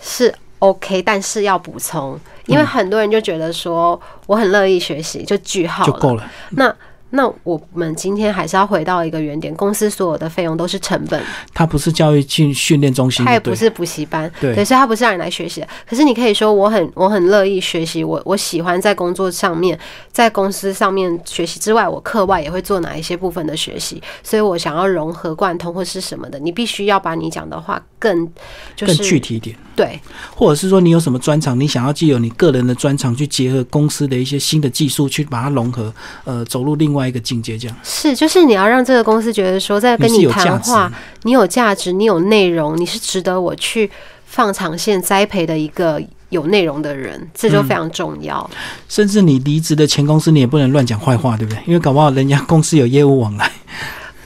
[0.00, 6.30] 是 OK，但是要补充，因为很多人就觉得说我很乐意学习就句号了，就够了。
[6.50, 6.74] 那
[7.14, 11.22] 那我们今天还是要回到一个原点，公司所有的费用都是成本，
[11.52, 14.52] 它不是教育训训练中心，它也不是补习班，对。
[14.64, 15.60] 所以它不是让你来学习。
[15.60, 15.68] 的。
[15.88, 19.78] 可是你可以说我很我很乐意学习，我我喜欢在工作上面，
[20.10, 28.26] 在公司上面学习之外，我课外也会做哪一些部分的学习，所以我想要融合贯通或是什么的，你必须要把你讲的话更
[28.74, 30.00] 就是更具体一点，对
[30.34, 35.92] 或者是说你有什么专长，你想要既有你个人的专长去结合公司的一些新的技术，去把它融合，
[36.24, 43.90] 呃，走入另外一个境界，这样是就是你要让这个公司觉得说，在跟你谈话，你有价值，你有内容，你是值得我去
[44.26, 48.48] 放长线栽培的一个有内容的人，这就非常重要。
[48.88, 51.62] 甚至你离职的前公司，你也不能乱讲坏话，对不对？
[51.66, 53.50] 因为搞不好人家公司有业务往来。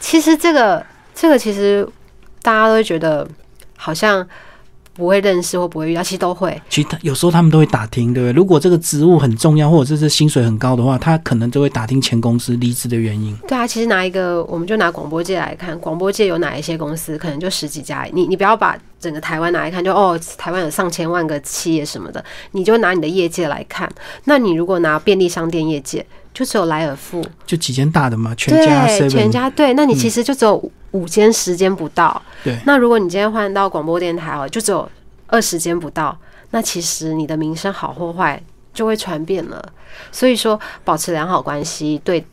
[0.00, 0.84] 其实这个
[1.14, 1.86] 这个其实
[2.40, 3.28] 大家都会觉得
[3.76, 4.26] 好像
[4.98, 6.60] 不会认识或不会遇到，其实都会。
[6.68, 8.32] 其实他有时候他们都会打听，对不对？
[8.32, 13.34] 如果这个职务很重要，或者是薪水很高的话，他可能就会打听前公司离职的原因。
[13.46, 18.04] 对啊，其实拿一个，我们就拿广播界来看，广播界有哪一些公司，可能就十几家。
[18.12, 23.88] 你你不要把整个台湾拿来看，就哦，台湾有上千万个企业什么的，你就拿你的业界来看。
[24.24, 32.20] 那你如果拿便利商店业界，就只有莱尔富，就几间大的嘛，全家、对，全家对，那你其实就只有五间、十间不到。
[32.42, 34.90] 对，那如果你今天换到广播电台哦，就只有
[35.28, 36.16] 二十间不到，
[36.50, 38.42] 那其实你的名声好或坏
[38.74, 39.72] 就会传遍了。
[40.10, 42.24] 所以说，保持良好关系对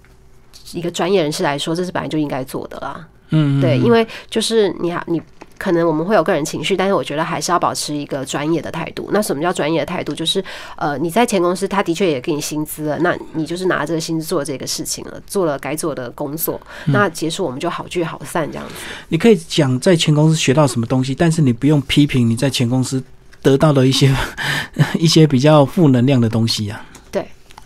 [0.74, 3.08] 一个专业人士来说，这是本来就应该做的啦。
[3.30, 5.22] 嗯，对，因为为就是你好，你
[5.58, 9.10] 可能我们会有个人情绪，但是我觉得还是要保持一个专业的态度。
[9.12, 10.14] 那什么叫专业的态度？
[10.14, 10.44] 就是
[10.78, 18.74] 呃，你在前公司，他的确也给你薪资了，那你就是拿这个薪资做这个事情了，做了该做的工作，那结束我们就好聚好散这样子。
[19.10, 23.02] 你可以讲在前公司学到什么东西，但是你不用批评你在前公司
[23.42, 24.14] 得到的一些
[25.00, 26.84] 一些比较负能量的东西啊。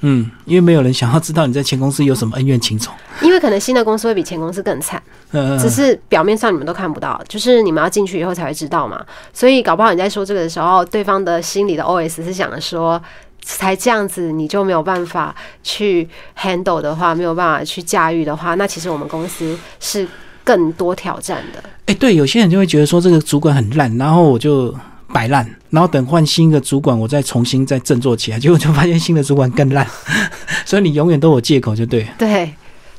[0.02, 2.92] 对，嗯，因为没有人想要知道你在前公司有什么恩怨情仇。
[3.22, 5.02] 因为可能新的公司会比前公司更惨。
[5.32, 9.06] 呃，只是表面上你们都看不到，就是你们要进去以后才会知道嘛。
[9.34, 13.02] 所以搞不好你在说这个的时候，对方的心里的 OS 是想着说，
[13.42, 16.08] 才这样子你就没有办法去
[16.38, 20.08] handle 的话，没有办法去驾驭的话，那其实我们公司是
[20.44, 21.62] 更多挑战的。
[21.86, 24.74] 哎、对，有些人就会觉得说这个主管很烂，然后我就
[25.14, 29.86] 摆烂，然后等换新的主管，我再重新再振作起来， 结果就发现新的主管更烂，
[30.66, 32.08] 所以你永远都有借口，就对。
[32.18, 32.54] 对，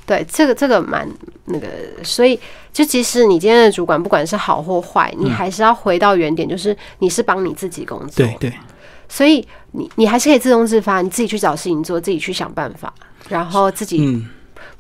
[0.07, 1.09] 对，这个这个蛮
[1.47, 1.69] 那个，
[2.03, 2.39] 所以
[2.73, 8.09] 就即使你今天的主管不管是好或坏，你还是要回到原点，就是你是帮你自己工作。
[8.17, 8.53] 对对，
[9.09, 12.93] 所以你你还是可以自动自发，你自己去找事情做，自己去想办法，
[13.29, 14.29] 然后自己嗯，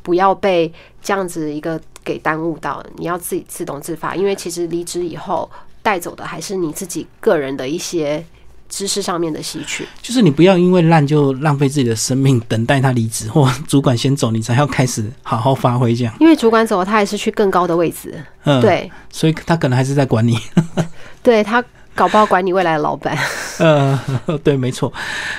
[0.02, 5.48] 不要被这样子一个给耽误到，你要自己自动自发，因为其实离职以后
[5.82, 8.24] 带走的还是你自己个人的一些
[8.68, 9.86] 知识上面的吸取。
[10.00, 16.14] 就是你不要因为烂就浪费自己的生命，等待他离职或主管先走，你才要开始好好发挥这样。
[16.20, 20.38] 因为主管走了，他还是去更高的位置，嗯，，对，所以他可能还是在管你。
[21.22, 21.62] 对他
[21.94, 23.18] 搞不好管你未来的老板。
[23.58, 24.00] 呃，
[24.44, 24.90] 对，没错。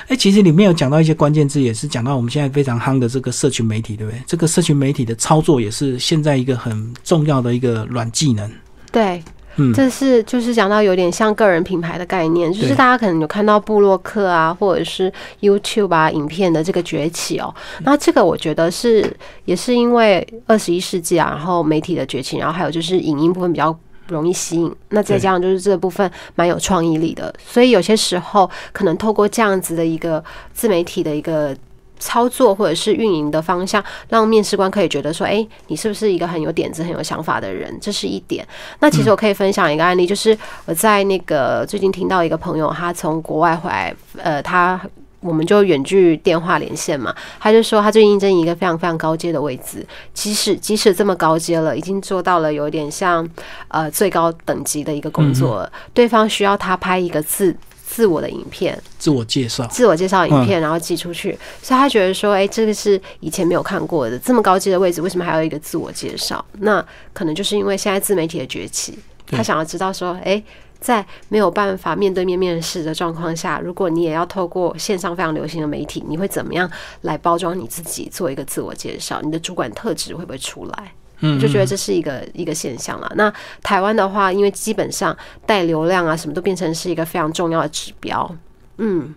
[0.06, 4.22] 哎、其实里面有讲到一些关键字，也是讲到我们现在非常夯的这个社群媒体，对不对？
[4.26, 8.48] 这个社群媒体的操作也是现在一个很重要的一个软技能。
[8.92, 9.22] 对，
[9.56, 17.54] 嗯，这是就是讲到有点像个人品牌的概念，就是大家可能有看到布洛克啊，或者是 YouTube 啊影片的这个崛起哦。
[17.84, 23.76] 那这个我觉得是也是因为二十一世纪啊，然后媒体的崛起，然后还有就是影音部分比较。
[24.08, 31.56] 容易吸引，那再加上就是这部分蛮有创意力的，所以有些时候可能透过这样子的一个自媒体的一个
[32.02, 37.72] 操作或者是运营的方向，让面试官可以觉得说，哎、你是不是一个很有点子、很有想法的人？
[37.80, 38.46] 这是一点。
[38.80, 44.80] 那其实我可以分享一个案例，就是我在那个最近听到一个朋友，他从国外回来，呃，他。
[45.24, 53.24] 我们就远距电话连线嘛，他就说他最近应征一个非常非常高阶的位置，即使即使这么高阶了，已经做到了有点像
[53.68, 57.56] 呃最高等级的一个工作，对方需要他拍一个自
[57.92, 59.66] 自我的影片，自我介绍。
[59.66, 66.42] 自我介绍影片，然后寄出去，所以他觉得说，哎、这个是以前没有看过的，这么高级的位置，为什么还有一个自我介绍？
[66.60, 70.42] 那可能就是因为现在自媒体的崛起，他想要知道说，哎、
[70.80, 76.70] 在没有办法面对面面试的状况下，如果你也要透过线上非常流行的媒体，你会怎么样
[77.02, 79.20] 来包装你自己，做一个自我介绍？
[79.20, 80.92] 你的主管特质会不会出来？
[81.22, 83.10] 嗯，就觉得这是一个一个现象了。
[83.16, 83.32] 那
[83.62, 88.36] 台湾的话，因为基本上带流量啊，什么都变成是一个非常重要的指标。
[88.78, 89.14] 嗯，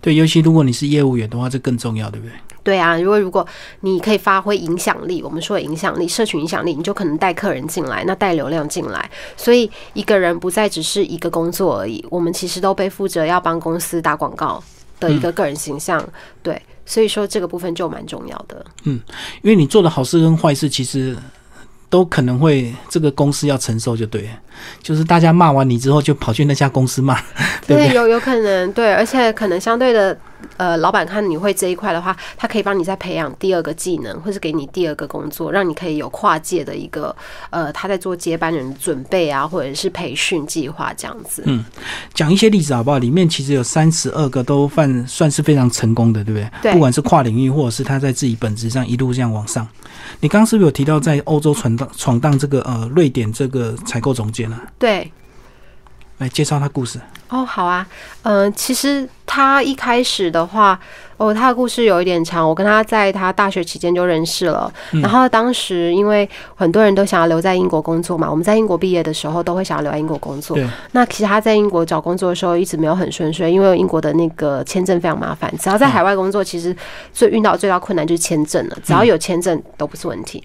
[0.00, 2.32] 对，尤其如果你是业务员的话，这更重要，对不对？
[2.62, 3.46] 对啊，如果如果
[3.82, 9.08] 你可以发挥影响力，我们说的影响力、社群影响力，你就可能带客人进来，那带流量进来。
[9.36, 14.60] 所以一个人不再只是一个工作而已，我们其实都背负着要帮公司打广告
[14.98, 16.04] 的一个个人形象。
[16.42, 18.66] 对，所以说这个部分就蛮重要的。
[18.82, 19.00] 嗯
[19.42, 21.16] 因为你做的好事跟坏事，其实
[21.88, 24.28] 都可能会这个公司要承受，就对。
[24.82, 27.20] 就是大家骂完你之后，就跑去那家公司骂，
[27.66, 27.94] 对不对？
[27.94, 30.18] 有有可能对，而且可能相对的，
[30.56, 37.14] 呃，老板看你会这一块的话，他可以帮你再培养第二个技能，或是给你第二个工作，让你可以有跨界的一个
[37.50, 41.42] 呃，他在做接班人准备啊，或者是培训计划这样子。
[41.46, 41.64] 嗯
[42.14, 42.98] 讲一些例子好不好？
[42.98, 46.50] 里面其实有三十二个都算算是非常成功的，对不对？
[46.62, 49.66] 对不管是跨领域，或者是他在自己本职上一路这样往上。
[50.20, 54.62] 你刚刚是不是有提到在欧洲闯荡闯荡这个呃瑞典这个采购总监啊？
[54.78, 55.10] 对，
[56.18, 57.00] 来介绍他故事。
[57.28, 57.84] 哦，好啊，
[58.22, 60.78] 嗯、其实他一开始的话，
[61.16, 62.48] 哦，他的故事有一点长。
[62.48, 70.56] 我跟他在他大学期间就认识了，然后当时因为很多人都想要留在英国工作嘛，我们在英国毕业的时候都会想要留在英国工作。
[70.92, 75.52] 那其实他在英国找工作的时候一直没有很顺遂，因为英国的那个签证非常麻烦。
[75.58, 76.74] 只要在海外工作，其实
[77.12, 78.78] 最遇到最大困难就是签证了。
[78.84, 80.40] 只要有签证都不是问题。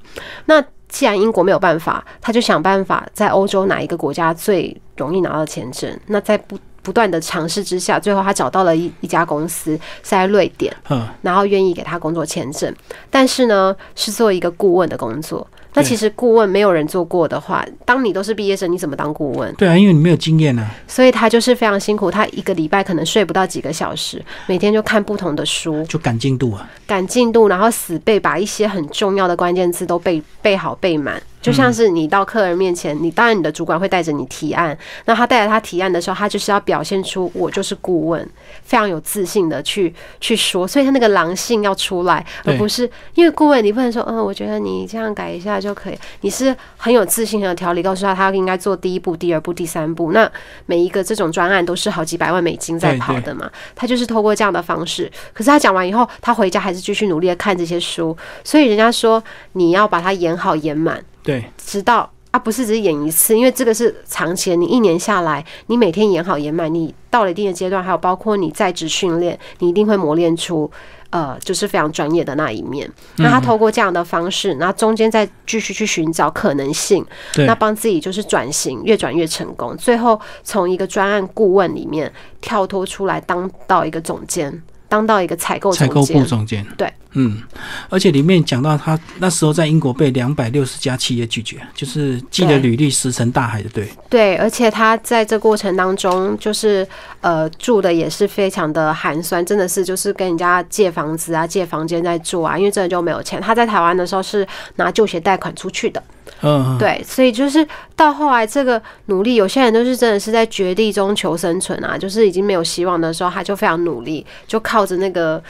[0.45, 0.59] 那
[0.91, 5.99] 既然英国没有办法，他就想办法在欧洲哪一个国家最容易拿到签证。
[6.07, 10.75] 那在不不断的尝试之下，最后他找到了一一家公司是在瑞典，
[11.21, 12.75] 然后愿意给他工作签证，
[13.09, 15.47] 但是呢是做一个顾问的工作。
[15.73, 19.53] 那其实顾问没有人做过的话，当你都是毕业生，你怎么当顾问？
[19.55, 20.69] 对啊，因为你没有经验啊。
[20.87, 31.21] 所以他就是非常辛苦，他一个礼拜可能睡不到几个小时，每天就看不同的书，就赶进度啊，赶进度，然后死背，把一些很重要的关键字都背背好背满。
[31.41, 38.21] 就像是你到客人面前，你当然你的主管会带着你提案，那他带着他提案的时候，他就是要表现出我就是顾问，
[38.63, 50.31] 非常有自信的去去说，所以他那个狼性要出来，而不是因为顾问你不能说嗯，我觉得你这样改一下就可以，你是很有自信很有条理，告诉他他应该做第一步、第二步、第三步，那
[50.67, 59.23] 每一个这种专案都是好几百万美金在跑的嘛，他就是透过这样的方式，可是他讲完以后，他回家还是继续努力的看这些书，所以人家说
[59.53, 61.03] 你要把它演好演满。
[61.23, 70.71] 对，直到啊，不是只是演一次，因为这个是长期，你一年下来，你每天演好演满，你到了一定的阶段，还有包括你在职训练，你一定会磨练出
[71.09, 72.89] 呃，就是非常专业的那一面。
[73.17, 77.05] 那他透过这样的方式，那中间再继续去寻找可能性，
[77.45, 84.63] 那帮自己就是转型，越转越成功，最后从一个专案顾问里面跳脱出来，当到一个总监。
[84.91, 87.41] 当到一个采购采购部总监，对，嗯，
[87.87, 96.85] 而且里面讲到他那时候在英国被两百六十家企业拒绝，就是寄的履历石沉大海的，对，对，而且他在这过程当中，就是
[97.21, 103.39] 呃住的也是非常的寒酸，真的是就是跟人家借房子啊、借房间在住啊，因为真的就没有钱。
[103.39, 106.03] 他在台湾的时候是拿旧鞋贷款出去的。
[106.43, 115.41] 嗯，对，所以就是到后来这个努力，有些人都是真的是在绝地中求生存啊，就是已经没有希望的时候，他就非常努力，就靠着那个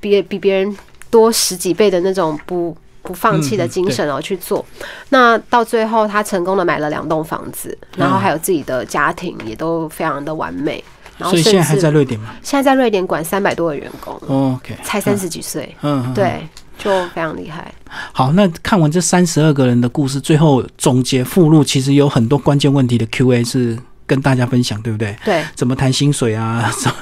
[0.00, 0.76] 比比别人
[1.10, 4.64] 多十几倍的那种不不放弃的精神哦去做。
[5.08, 10.82] 那到最后，他成功的买了两栋房子，然后还有自己的家庭也都非常的完美。
[11.20, 12.34] 所以现在还在瑞典吗？
[12.42, 14.14] 现在在瑞典管三百多个员工
[14.56, 16.46] ，OK，才三十几岁，嗯，对。
[16.84, 17.72] 就非常厉害。
[18.12, 25.16] 好，那看完这三十二个人的故事，最后总结附录，其实有很多关键问题的 Q&A 是跟大家分享，对不对？
[25.24, 25.42] 对。
[25.54, 26.70] 怎么谈薪水啊？
[26.80, 26.96] 怎么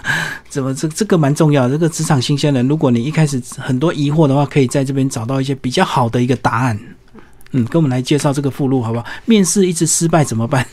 [0.48, 1.68] 怎么这这个蛮重要。
[1.68, 6.78] 这个职场新鲜人，如果你一开始很多疑惑的话，可以在这边找到一些比较好的一个答案。
[7.52, 9.04] 嗯，跟我们来介绍这个附录好不好？
[9.24, 10.66] 面试一直失败怎么办？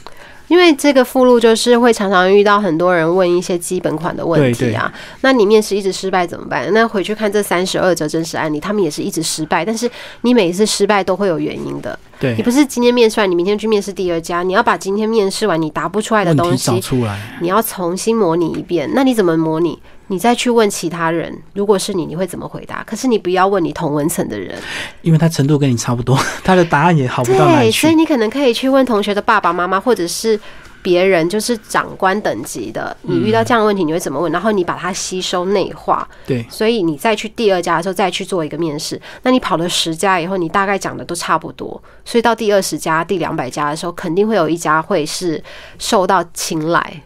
[0.49, 6.67] 因为这个附录就是会常常遇到很多人问一些基本款的问题啊，那你面试一直失败怎么办？
[6.73, 9.89] 那回去看这三十二则真实案例，他们也是一直失败，但是
[10.21, 11.97] 你每一次失败都会有原因的。
[12.19, 18.89] 对，你不是今天面试完，你明天去面试第二家，你要把今天面试完你答不出来的东西出来，你要重新模拟一遍。
[18.93, 19.79] 那你怎么模拟？
[20.09, 22.83] 你再去问其他人，如果是你，你会怎么回答？
[22.83, 24.55] 可是你不要问你同文层的人，
[25.01, 27.81] 因为他程度跟你差不多， 他的答案也好不到哪里去。
[27.81, 30.39] 所以你可能可以去问同学的爸爸妈妈，或者是。
[30.81, 34.31] 别人就是长官等级的，你遇到这样的问题，你会怎么问？
[34.31, 36.07] 然后你把它吸收内化。
[36.25, 38.99] 对，所以你再去第二家的时候，再去做一个面试。
[39.23, 45.43] 那你跑了十家以后，你大概讲的都差不多，所以到第二十家、第两百家的时候，肯定会有一家会是
[45.77, 47.01] 受到青睐。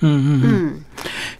[0.00, 0.80] 嗯嗯嗯，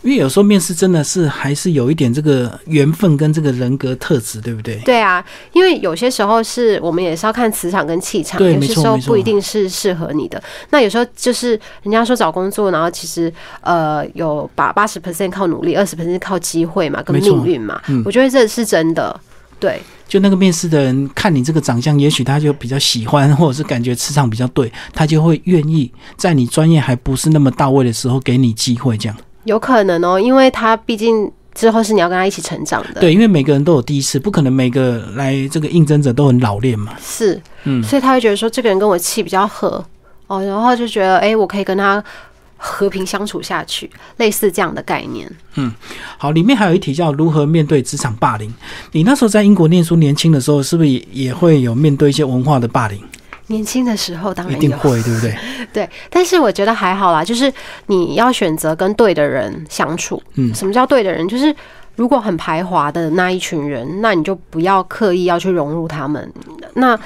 [0.03, 4.77] 因为有时候面试真的是还是有一点这个缘分跟这个人格特质，对不对？
[4.85, 10.43] 对啊，因为有些时候是我们也是要看磁场跟气场，有些时候不一定是适合你的。
[10.71, 17.81] 那有时候就是人家说找工作，然后其实呃有把八十 percent 靠努力，二十 percent 靠机会嘛，跟命运嘛。
[18.05, 19.19] 我觉得这是真的，
[19.59, 19.83] 对。
[20.11, 33.01] 就那个面试的人看你这个长相，也许他就比较喜欢，或者是感觉磁场比较对，他就会愿意在你专业还不是那么到位的时候给你机会，这样有可能哦，因为他毕竟之后是你要跟他一起成长的。
[33.01, 36.93] 对，因为每个人都有第一次，不可能每个来这个应征者都很老练嘛。
[37.01, 39.85] 是，嗯，所以他会觉得说这个人跟我气比较合
[40.27, 42.03] 哦，然后就觉得哎，我可以跟他。
[42.63, 45.27] 和平相处下去，类似这样的概念。
[45.55, 45.73] 嗯，
[46.19, 48.53] 好，里面还有一题叫如何面对职场霸凌。
[48.93, 53.03] 你那时候在英国念书，年轻的时候是不是也也会有面对一些文化的霸凌？
[53.47, 55.35] 年轻的时候当然一定会，对不对？
[55.73, 57.51] 对，但是我觉得还好啦，就是
[57.87, 60.23] 你要选择跟对的人相处。
[60.35, 61.27] 嗯，什么叫对的人？
[61.27, 61.53] 就是
[61.97, 66.33] 如果很排华的那一群人，那你就不要刻意要去融入他们。
[66.75, 66.97] 那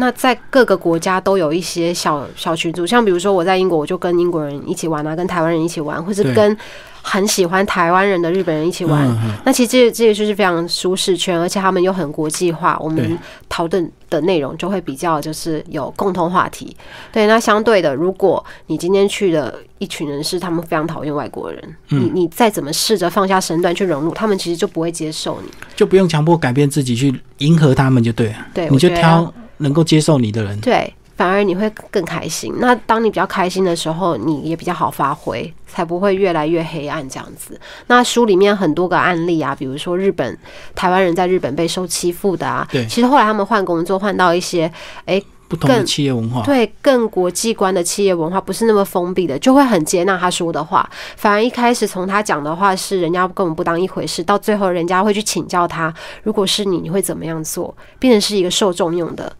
[0.00, 6.56] 那在各个国家都有一些小小群组，像比如说我在英国，我就跟英国人一起玩啊，跟台湾人一起玩，或是跟
[7.02, 9.08] 很喜欢台湾人的日本人一起玩。
[9.44, 13.18] 那其实这这个就是非常舒适圈，而且他们又很国际化，我们
[13.48, 16.76] 讨论的内容就会比较就是有共同话题。
[17.10, 25.50] 对，那相对的，如果你今天去的一群人是他们非常讨厌外国人，嗯你你再怎么试着放下身段去融入，他们其实就不会接受你。
[25.74, 30.58] 就不用强迫改变自己去迎合他们就对了，对，你就挑能够接受你的人。
[30.60, 32.54] 对，反而你会更开心。
[32.58, 37.60] 那当你比较开心的时候，你也比较好发挥，才不会越来越黑暗这样子。
[37.88, 40.38] 那书里面很多个案例啊，比如说日本
[40.74, 44.70] 台湾人在日本被受欺负的啊，对其实后来他们换工作换到一些
[45.06, 50.88] 哎不同的企业文化，对更国际观的企业文化，不是那么封闭的，就会很接纳他说的话。
[51.16, 55.92] 反而一开始从他讲的话是人家根本不当一回事，到最后人家会去请教他，
[56.22, 57.74] 如果是你，你会怎么样做？
[57.98, 59.32] 变成是一个受重用的。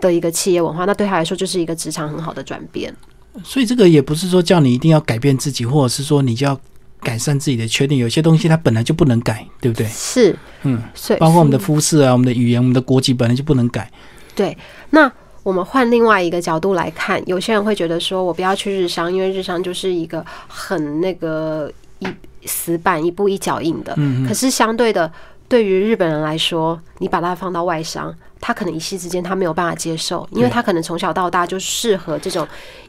[0.00, 2.94] 的一个企业文化，那对他来说就是一个职场很好的转变。
[3.44, 6.58] 所以这个也不是说叫你一定要改变自己，或者是说你就要
[7.00, 7.98] 改善自己的缺点。
[7.98, 9.86] 有些东西它本来就不能改，对不对？
[9.86, 13.90] 是，嗯，所以包括我们的肤色啊、我们的语言、我们的国籍本来就不能改。
[14.34, 14.56] 对。
[14.90, 15.10] 那
[15.42, 22.08] 我们换另外一个角度来看，有些人会觉得说，我不要去日商，因为日商就是一个很那个一
[22.46, 23.94] 死板、一步一脚印的。
[23.96, 25.10] 嗯可是相对的，
[25.48, 32.46] 对于日本人来说，你把它放到外商，他可能一夕之间他没有办法接受，因为他可能从小到大就适合这种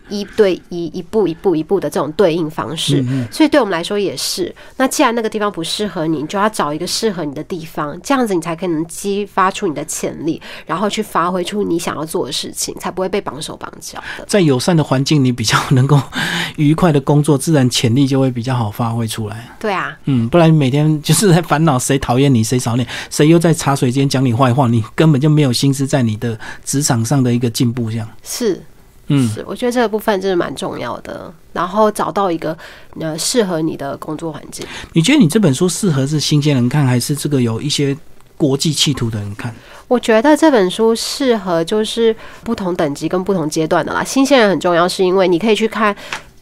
[0.10, 3.04] 一对一、一步一步一步的这种对应方式。
[3.08, 4.54] 嗯所以对我们来说也是。
[4.78, 14.26] 那既然那个地方不适合你，你就要找一个适合你的地方，这样子你才可能激发出你的潜力，然后去发挥出你想要做的事情，才不会被绑手绑脚的。
[14.28, 16.00] 在友善的环境，你比较能够
[16.58, 19.50] 愉快的工作，自然潜力就会比较好发挥出来。
[19.60, 28.08] 对啊，嗯，不然你每天就是在烦恼谁讨厌你，谁少你，谁又在茶水间讲你坏话，你根本就没有心思在你的职场上的一个进步，这样。
[28.24, 28.62] 是
[29.08, 31.34] 嗯，是，我觉得这个部分真的蛮重要的。
[31.54, 32.58] 然后找到一个
[32.98, 34.66] 呃适合你的工作环境。
[34.94, 37.98] 你觉得你这本书适合是新鲜人看，还是这个有一些
[38.38, 39.54] 国际企图的人看？
[39.90, 44.02] 我觉得这本书适合就是不同等级跟不同阶段的啦。
[44.02, 45.94] 新鲜人很重要，是因为你可以去看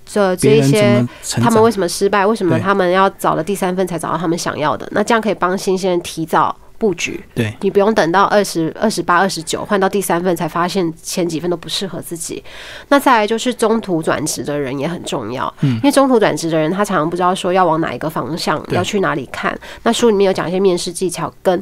[0.05, 1.03] 这这一些
[1.41, 1.71] 他们为？
[1.71, 4.87] 什么失败，为什么他们要找了第三份才找到他们想要的？
[4.91, 7.23] 那这样可以帮新鲜人提早布局。
[7.35, 12.43] 对，你不用等到二十二十八、二十九换到第三份才发现前几份都不适合自己。
[12.87, 19.55] 那再来就是中途转职的人也很重要，嗯因为中途转职的人他常常不知道说要往哪一个方向，要去哪里看。
[19.83, 21.61] 那书里面有讲一些面试技巧跟。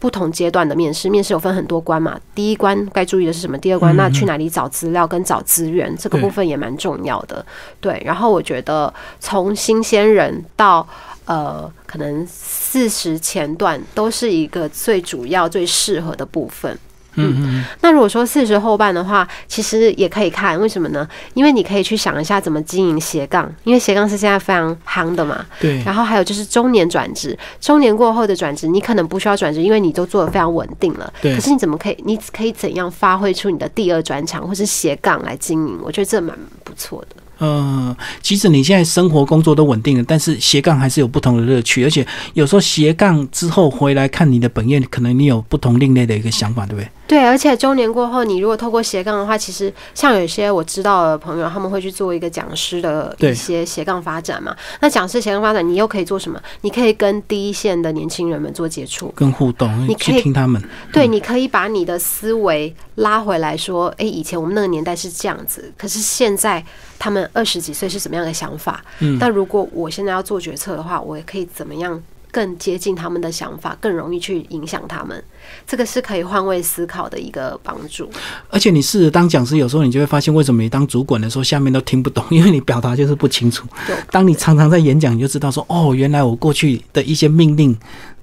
[0.00, 2.16] 不同阶段的面试，面试有分很多关嘛。
[2.32, 3.58] 第一关该注意的是什么？
[3.58, 7.44] 第二关嗯那去哪里找资料跟找资源，这个部分也蛮重要的。
[7.80, 10.86] 对，然后我觉得从新鲜人到
[11.28, 16.76] 呃，可能四十前段都是一个最主要、最适合的部分。
[17.20, 21.06] 嗯嗯，那如果说四十后半的话，其实也可以看，为什么呢？
[21.34, 25.44] 因为你可以去想一下怎么经营斜杠，因为斜杠是现在非常夯的嘛。
[25.60, 31.12] 对，然后还有就是中年转职，中年过后的转职，你可能不需要转职，因为你都做的非常稳定了。
[31.20, 31.96] 对可是你怎么可以？
[32.06, 35.78] 你可以怎样发挥出你的第二转场或是斜杠来经营？
[35.82, 37.16] 我觉得这蛮不错的。
[37.38, 46.88] 呃，即使你现在生活工作都稳定了，但是斜杠还是有不同的乐趣，而且有时候斜杠之后回来看你的本业，可能你有不同另类的一个想法，对不对？
[47.08, 54.54] 对，而且中年过后，你如果透过斜杠的话，其实像有些我知道的朋友，他们会去做一个讲师的一些斜杠发展嘛。
[54.80, 56.38] 那讲师斜杠发展，你又可以做什么？
[56.60, 59.10] 你可以跟第一线的年轻人们做接触。
[59.16, 60.62] 跟互动，你可以去听他们，
[60.92, 66.62] 对，你可以把你的思维拉回来说，诶，以前我们那个年代是这样子，可是现在
[66.98, 68.84] 他们二十几岁是什么样的想法？
[69.00, 75.22] 嗯那如果我现在要做决策的话，我也可以怎么样更接近他们的想法，更容易去影响他们？
[75.66, 78.10] 这个是可以换位思考的一个帮助。
[78.50, 83.66] 而且你试着当讲师，有时候你就会发现，为什么你当主管的时候，下面都听不懂，因为你表达就是不清楚。
[84.10, 87.74] 当你常常在演讲，你就知道说，哦，原来我过去的一些命令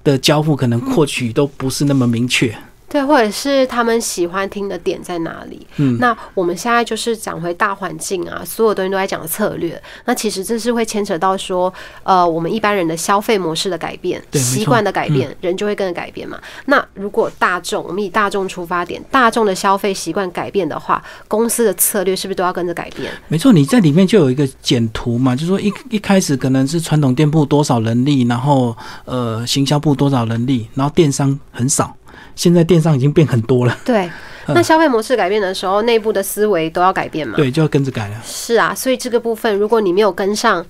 [0.04, 2.56] 的交付，可能获取都不是那么明确。
[2.88, 5.66] 对，或者是他们喜欢听的点在哪里？
[5.78, 9.82] 嗯，那我们现在就是讲回大环境啊，所有东西都在讲策略。
[10.06, 11.74] 那其实这是会牵扯到说，
[12.04, 16.40] 呃，我们一般人的消费模式的改变、对习惯的改变，人就会跟着改变嘛。
[16.66, 23.12] 那如果大众，我们以大众出发点，大众的消费习惯改变的话，公司的策略是不是都要跟着改变？
[23.28, 28.76] 没错，你在里面就有一个简图嘛，就说一一开始可能是传统店铺多少人力，然后
[29.06, 31.96] 呃行销部多少人力，然后电商很少，
[32.36, 34.10] 现在电商已经变很多了，对，
[34.48, 37.36] 那消费模式改变的时候，内部的思维都要改变嘛。
[37.38, 38.22] 对，就要跟着改了。
[38.24, 40.64] 是啊，所以这个部分如果你没有跟上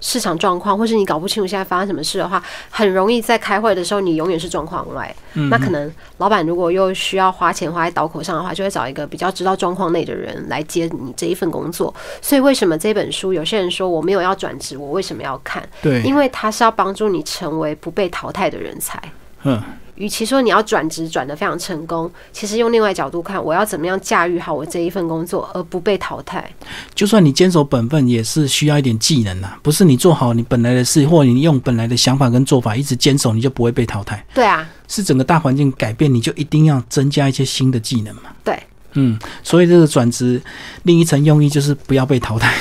[0.00, 5.14] 市场状况，或是你搞不清楚现在发生什么事的话，很容易在开会的时候你永远是状况外。
[5.34, 11.94] 嗯那可能老板如果又需要花钱花在刀口上的话，就会找一个比较知道状况内的人来接你这一份工作。
[12.20, 15.62] 所以为什么这本书有些人说我没有要转职，我为什么要看？
[15.80, 19.00] 对，因为它是要帮助你成为不被淘汰的人才。
[19.44, 19.62] 嗯，
[19.96, 26.50] 与其说你要转职转得非常成功，其实用另外角度看，我要怎么样驾驭好我这一份工作，而不被淘汰。
[26.94, 34.24] 就算你坚守本分，也是需要一点技能呐，不是你做好你本来的事，或你用本来的想法跟做法一直坚守，你就不会被淘汰。
[34.34, 38.22] 对啊，是整个大环境改变，你就一定要增加一些新的技能嘛。
[38.42, 38.58] 对，
[38.94, 40.40] 嗯，所以这个转职
[40.84, 42.54] 另一层用意就是不要被淘汰。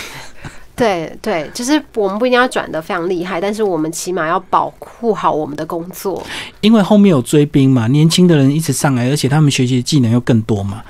[0.81, 6.21] 对对，就是我们不一定要转的非常厉害，但是我们起码要保护好我们的工作。
[6.61, 10.81] 因为后面有追兵嘛，年轻的人一直上来，而且他们学习的技能又更多嘛。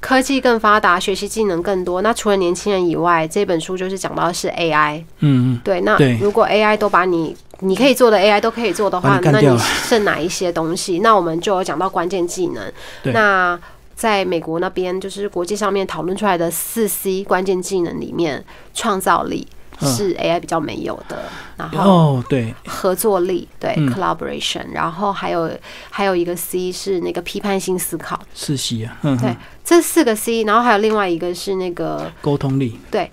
[0.00, 2.02] 科技更发达，学习技能更多。
[2.02, 4.98] 那除了年轻人以外，这本书就是讲到的是 AI。
[5.18, 11.00] 嗯嗯，对，那如果 AI 都把你你可以做的 AI 都可以做的把话，那你剩哪一些东西？
[11.00, 12.62] 那我们就有讲到关键技能。
[13.12, 13.58] 那
[13.98, 19.44] 在美国那边，就是国际上面讨论出来的四 C 关键技能里面，创造力
[19.80, 19.92] 嗯。
[19.92, 21.24] 是 AI 比较没有的，
[21.56, 23.92] 然后哦，对，合作力，对、嗯。
[23.92, 25.50] collaboration，然后还有
[25.90, 33.10] 还有一个 C 是那个批判性思考，四 C 啊，嗯，对，这四个 C，然后还有另外一个是那个沟通力，对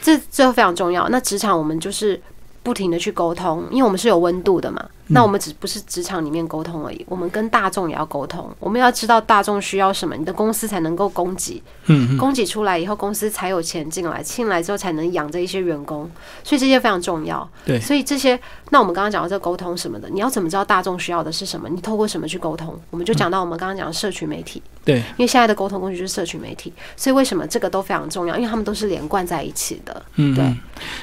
[0.00, 1.08] 这这都非常重要。
[1.08, 2.20] 那职场我们就是
[2.62, 4.88] 不停的去沟通，因为我们是有温度的嘛。
[5.08, 8.48] 那我们只不是职场里面沟通而已，我们跟大众也要沟通。
[8.60, 16.10] 我们要知道大众需要什么，你的公司才能够供给，嗯嗯，供给出来以后，公司才有钱进来，进来之后才能养着一些员工，
[16.44, 17.48] 所以这些非常重要。
[17.64, 18.38] 对所以这些，
[18.70, 21.68] 那我们刚刚讲到这沟通什么的，你要怎么知道大众需要的是什么？
[21.68, 22.78] 你透过什么去沟通？
[22.90, 24.62] 我们就讲到我们刚刚讲的社群媒体。
[24.84, 28.36] 对，因为现在的沟通工具就是社群媒体，所以为什么这个都非常重要？
[28.36, 30.02] 因为他们都是连贯在一起的。
[30.16, 30.56] 嗯对，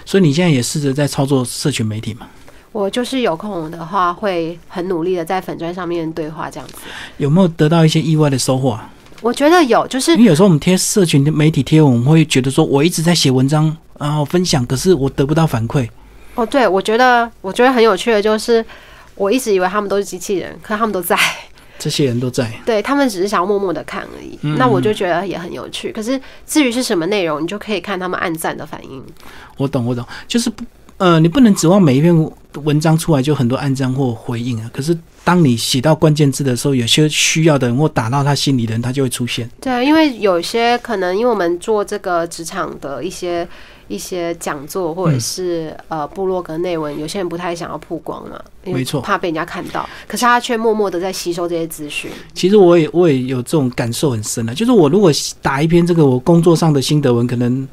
[0.05, 2.27] 所以你现在也试着在操作社群媒体嘛？
[2.75, 6.75] 我就是有空的话，会很努力的在粉砖上面对话这样子。
[7.15, 8.91] 有没有得到一些意外的收获啊？
[9.21, 15.87] 我觉得有，就是因为有时候我们贴社群的媒体贴文，我们会觉得说我一直在写文章，然后分享，可是我得不到反馈。
[16.35, 18.63] 哦，对，我觉得我觉得很有趣的就是，
[19.15, 21.17] 我一直以为他们都是机器人，可他们都在，
[21.79, 24.37] 这些人都在， 对他们只是想要默默的看而已。
[24.41, 25.93] 嗯那我就觉得也很有趣。
[25.93, 29.01] 可是至于是什么内容，你就可以看他们暗赞的反应。
[29.55, 30.61] 我懂，我懂，就是不
[30.97, 32.31] 呃，你不能指望每一篇
[32.63, 34.69] 文章出来就很多暗赞或回应啊。
[34.73, 39.49] 可是当你写到关键字的时候，有些需要的人或打到他心里的人，他就会出现。
[39.59, 43.45] 对啊，因为有些可能，因为我们做这个职场的一些
[43.89, 49.87] 一些讲座，或者是、呃部落格内文，有些人不太想要曝光嘛，没错怕被人家看到。
[50.07, 52.09] 可是他却默默的在吸收这些资讯。
[52.33, 57.67] 其实我也我也有这种感受很深的，就是我如果打一篇这个我工作上的心得文，可能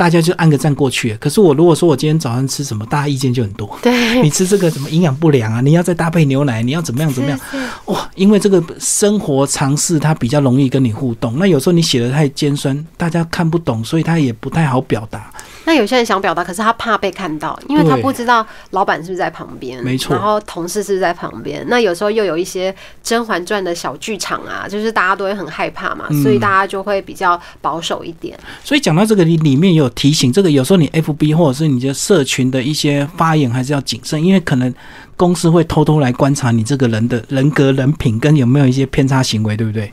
[0.00, 1.14] 大家就按个赞过去。
[1.20, 3.78] 可是我如果说我今天早上吃什么，大家意见就很多。
[3.82, 3.92] 对，
[4.24, 5.60] 你吃这个怎么营养不良啊？
[5.60, 7.38] 你要再搭配牛奶，你要怎么样怎么样？
[7.84, 11.38] 哇，因为这个生活常识它比较容易跟你互动。
[11.38, 15.30] 那有时候你写的太尖酸，大家看不懂，所以他也不太好表达。
[15.64, 21.64] 那有些人想表达，可是他怕被看到，因为他不知道老板是不是在旁边，没错然后同事是不是在旁边。
[21.68, 28.38] 那有时候又有一些《甄嬛传》的小剧场啊，就是大家都会很害怕嘛，嗯所以大家就会比较保守一点。
[28.64, 34.74] 所以讲到这个你里面有提醒，这个有时候你 FB 或者是你的社群的一些发言还是要谨慎，因为可能
[35.16, 39.92] 公司会偷偷来观察你这个人的人格、人品跟有没有一些偏差行为，对不对？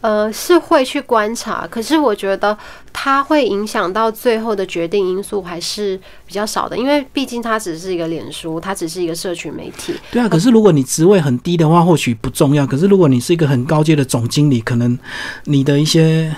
[0.00, 2.56] 呃，是会去观察，可是我觉得
[2.92, 9.92] 它会影响到最后的决定因素还是比较少的，因为毕竟它只是一个脸书，它只是一个社群媒体。
[10.12, 12.64] 对啊，可是如果你职位很低的话，或许不重要。
[12.64, 14.96] 可是如果你是一个很高阶的总经理，可能
[15.44, 16.32] 你的一些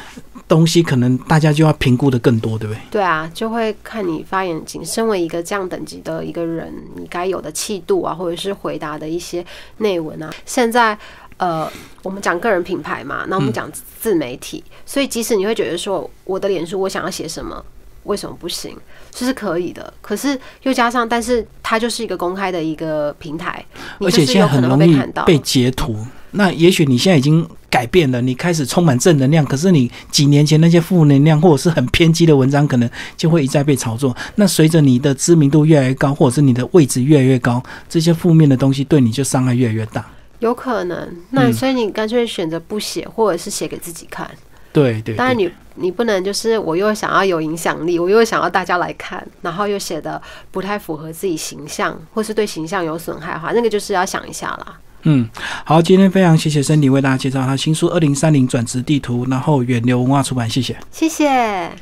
[0.49, 2.81] 东西，可能大家就要评估的更多，对不对？
[2.93, 9.45] 对啊，就会看你发言仅身为一个这样等级的一个人，你该有的气度啊，或者是回答的一些
[9.77, 10.31] 内文啊。
[10.47, 10.99] 现在
[11.41, 11.66] 呃，
[12.03, 13.66] 我们讲个人品牌嘛，那我们讲
[13.99, 17.64] 自媒体，所以即使你会觉得说我的脸书我想要写什么，
[18.05, 18.76] 为什么不行？
[19.11, 23.64] 这是可以的，可是又加上，但是它就是一个公开的一个平台，
[24.01, 25.01] 而且现在很容易。
[25.24, 25.97] 被截图。
[26.32, 34.14] 那也许你现在已经改变了，你开始充满正能量，可是你几年前那些负能量或者是很偏激的文章，可能就会一再被炒作。
[34.34, 40.05] 那随着你的知名度越来越高，或者是你的位置越来越高，这些负面的东西对你就伤害越来越大。
[40.41, 44.28] 有可能，那嗯所以你干脆选择不写，或者是写给自己看。
[44.72, 50.20] 对对对，当然你，你不能就是我又想要有影响力，我又想要大家来看，然后又写的
[50.51, 54.78] 不太符合自己形象，或是对形象有损害的话，那个就是要想一下啦。
[55.03, 55.28] 嗯，
[55.64, 60.76] 好，今天非常谢谢森迪为大家介绍他新书《二零三零转职地图》，然后远流文化出版，谢谢。
[60.93, 61.72] 谢谢。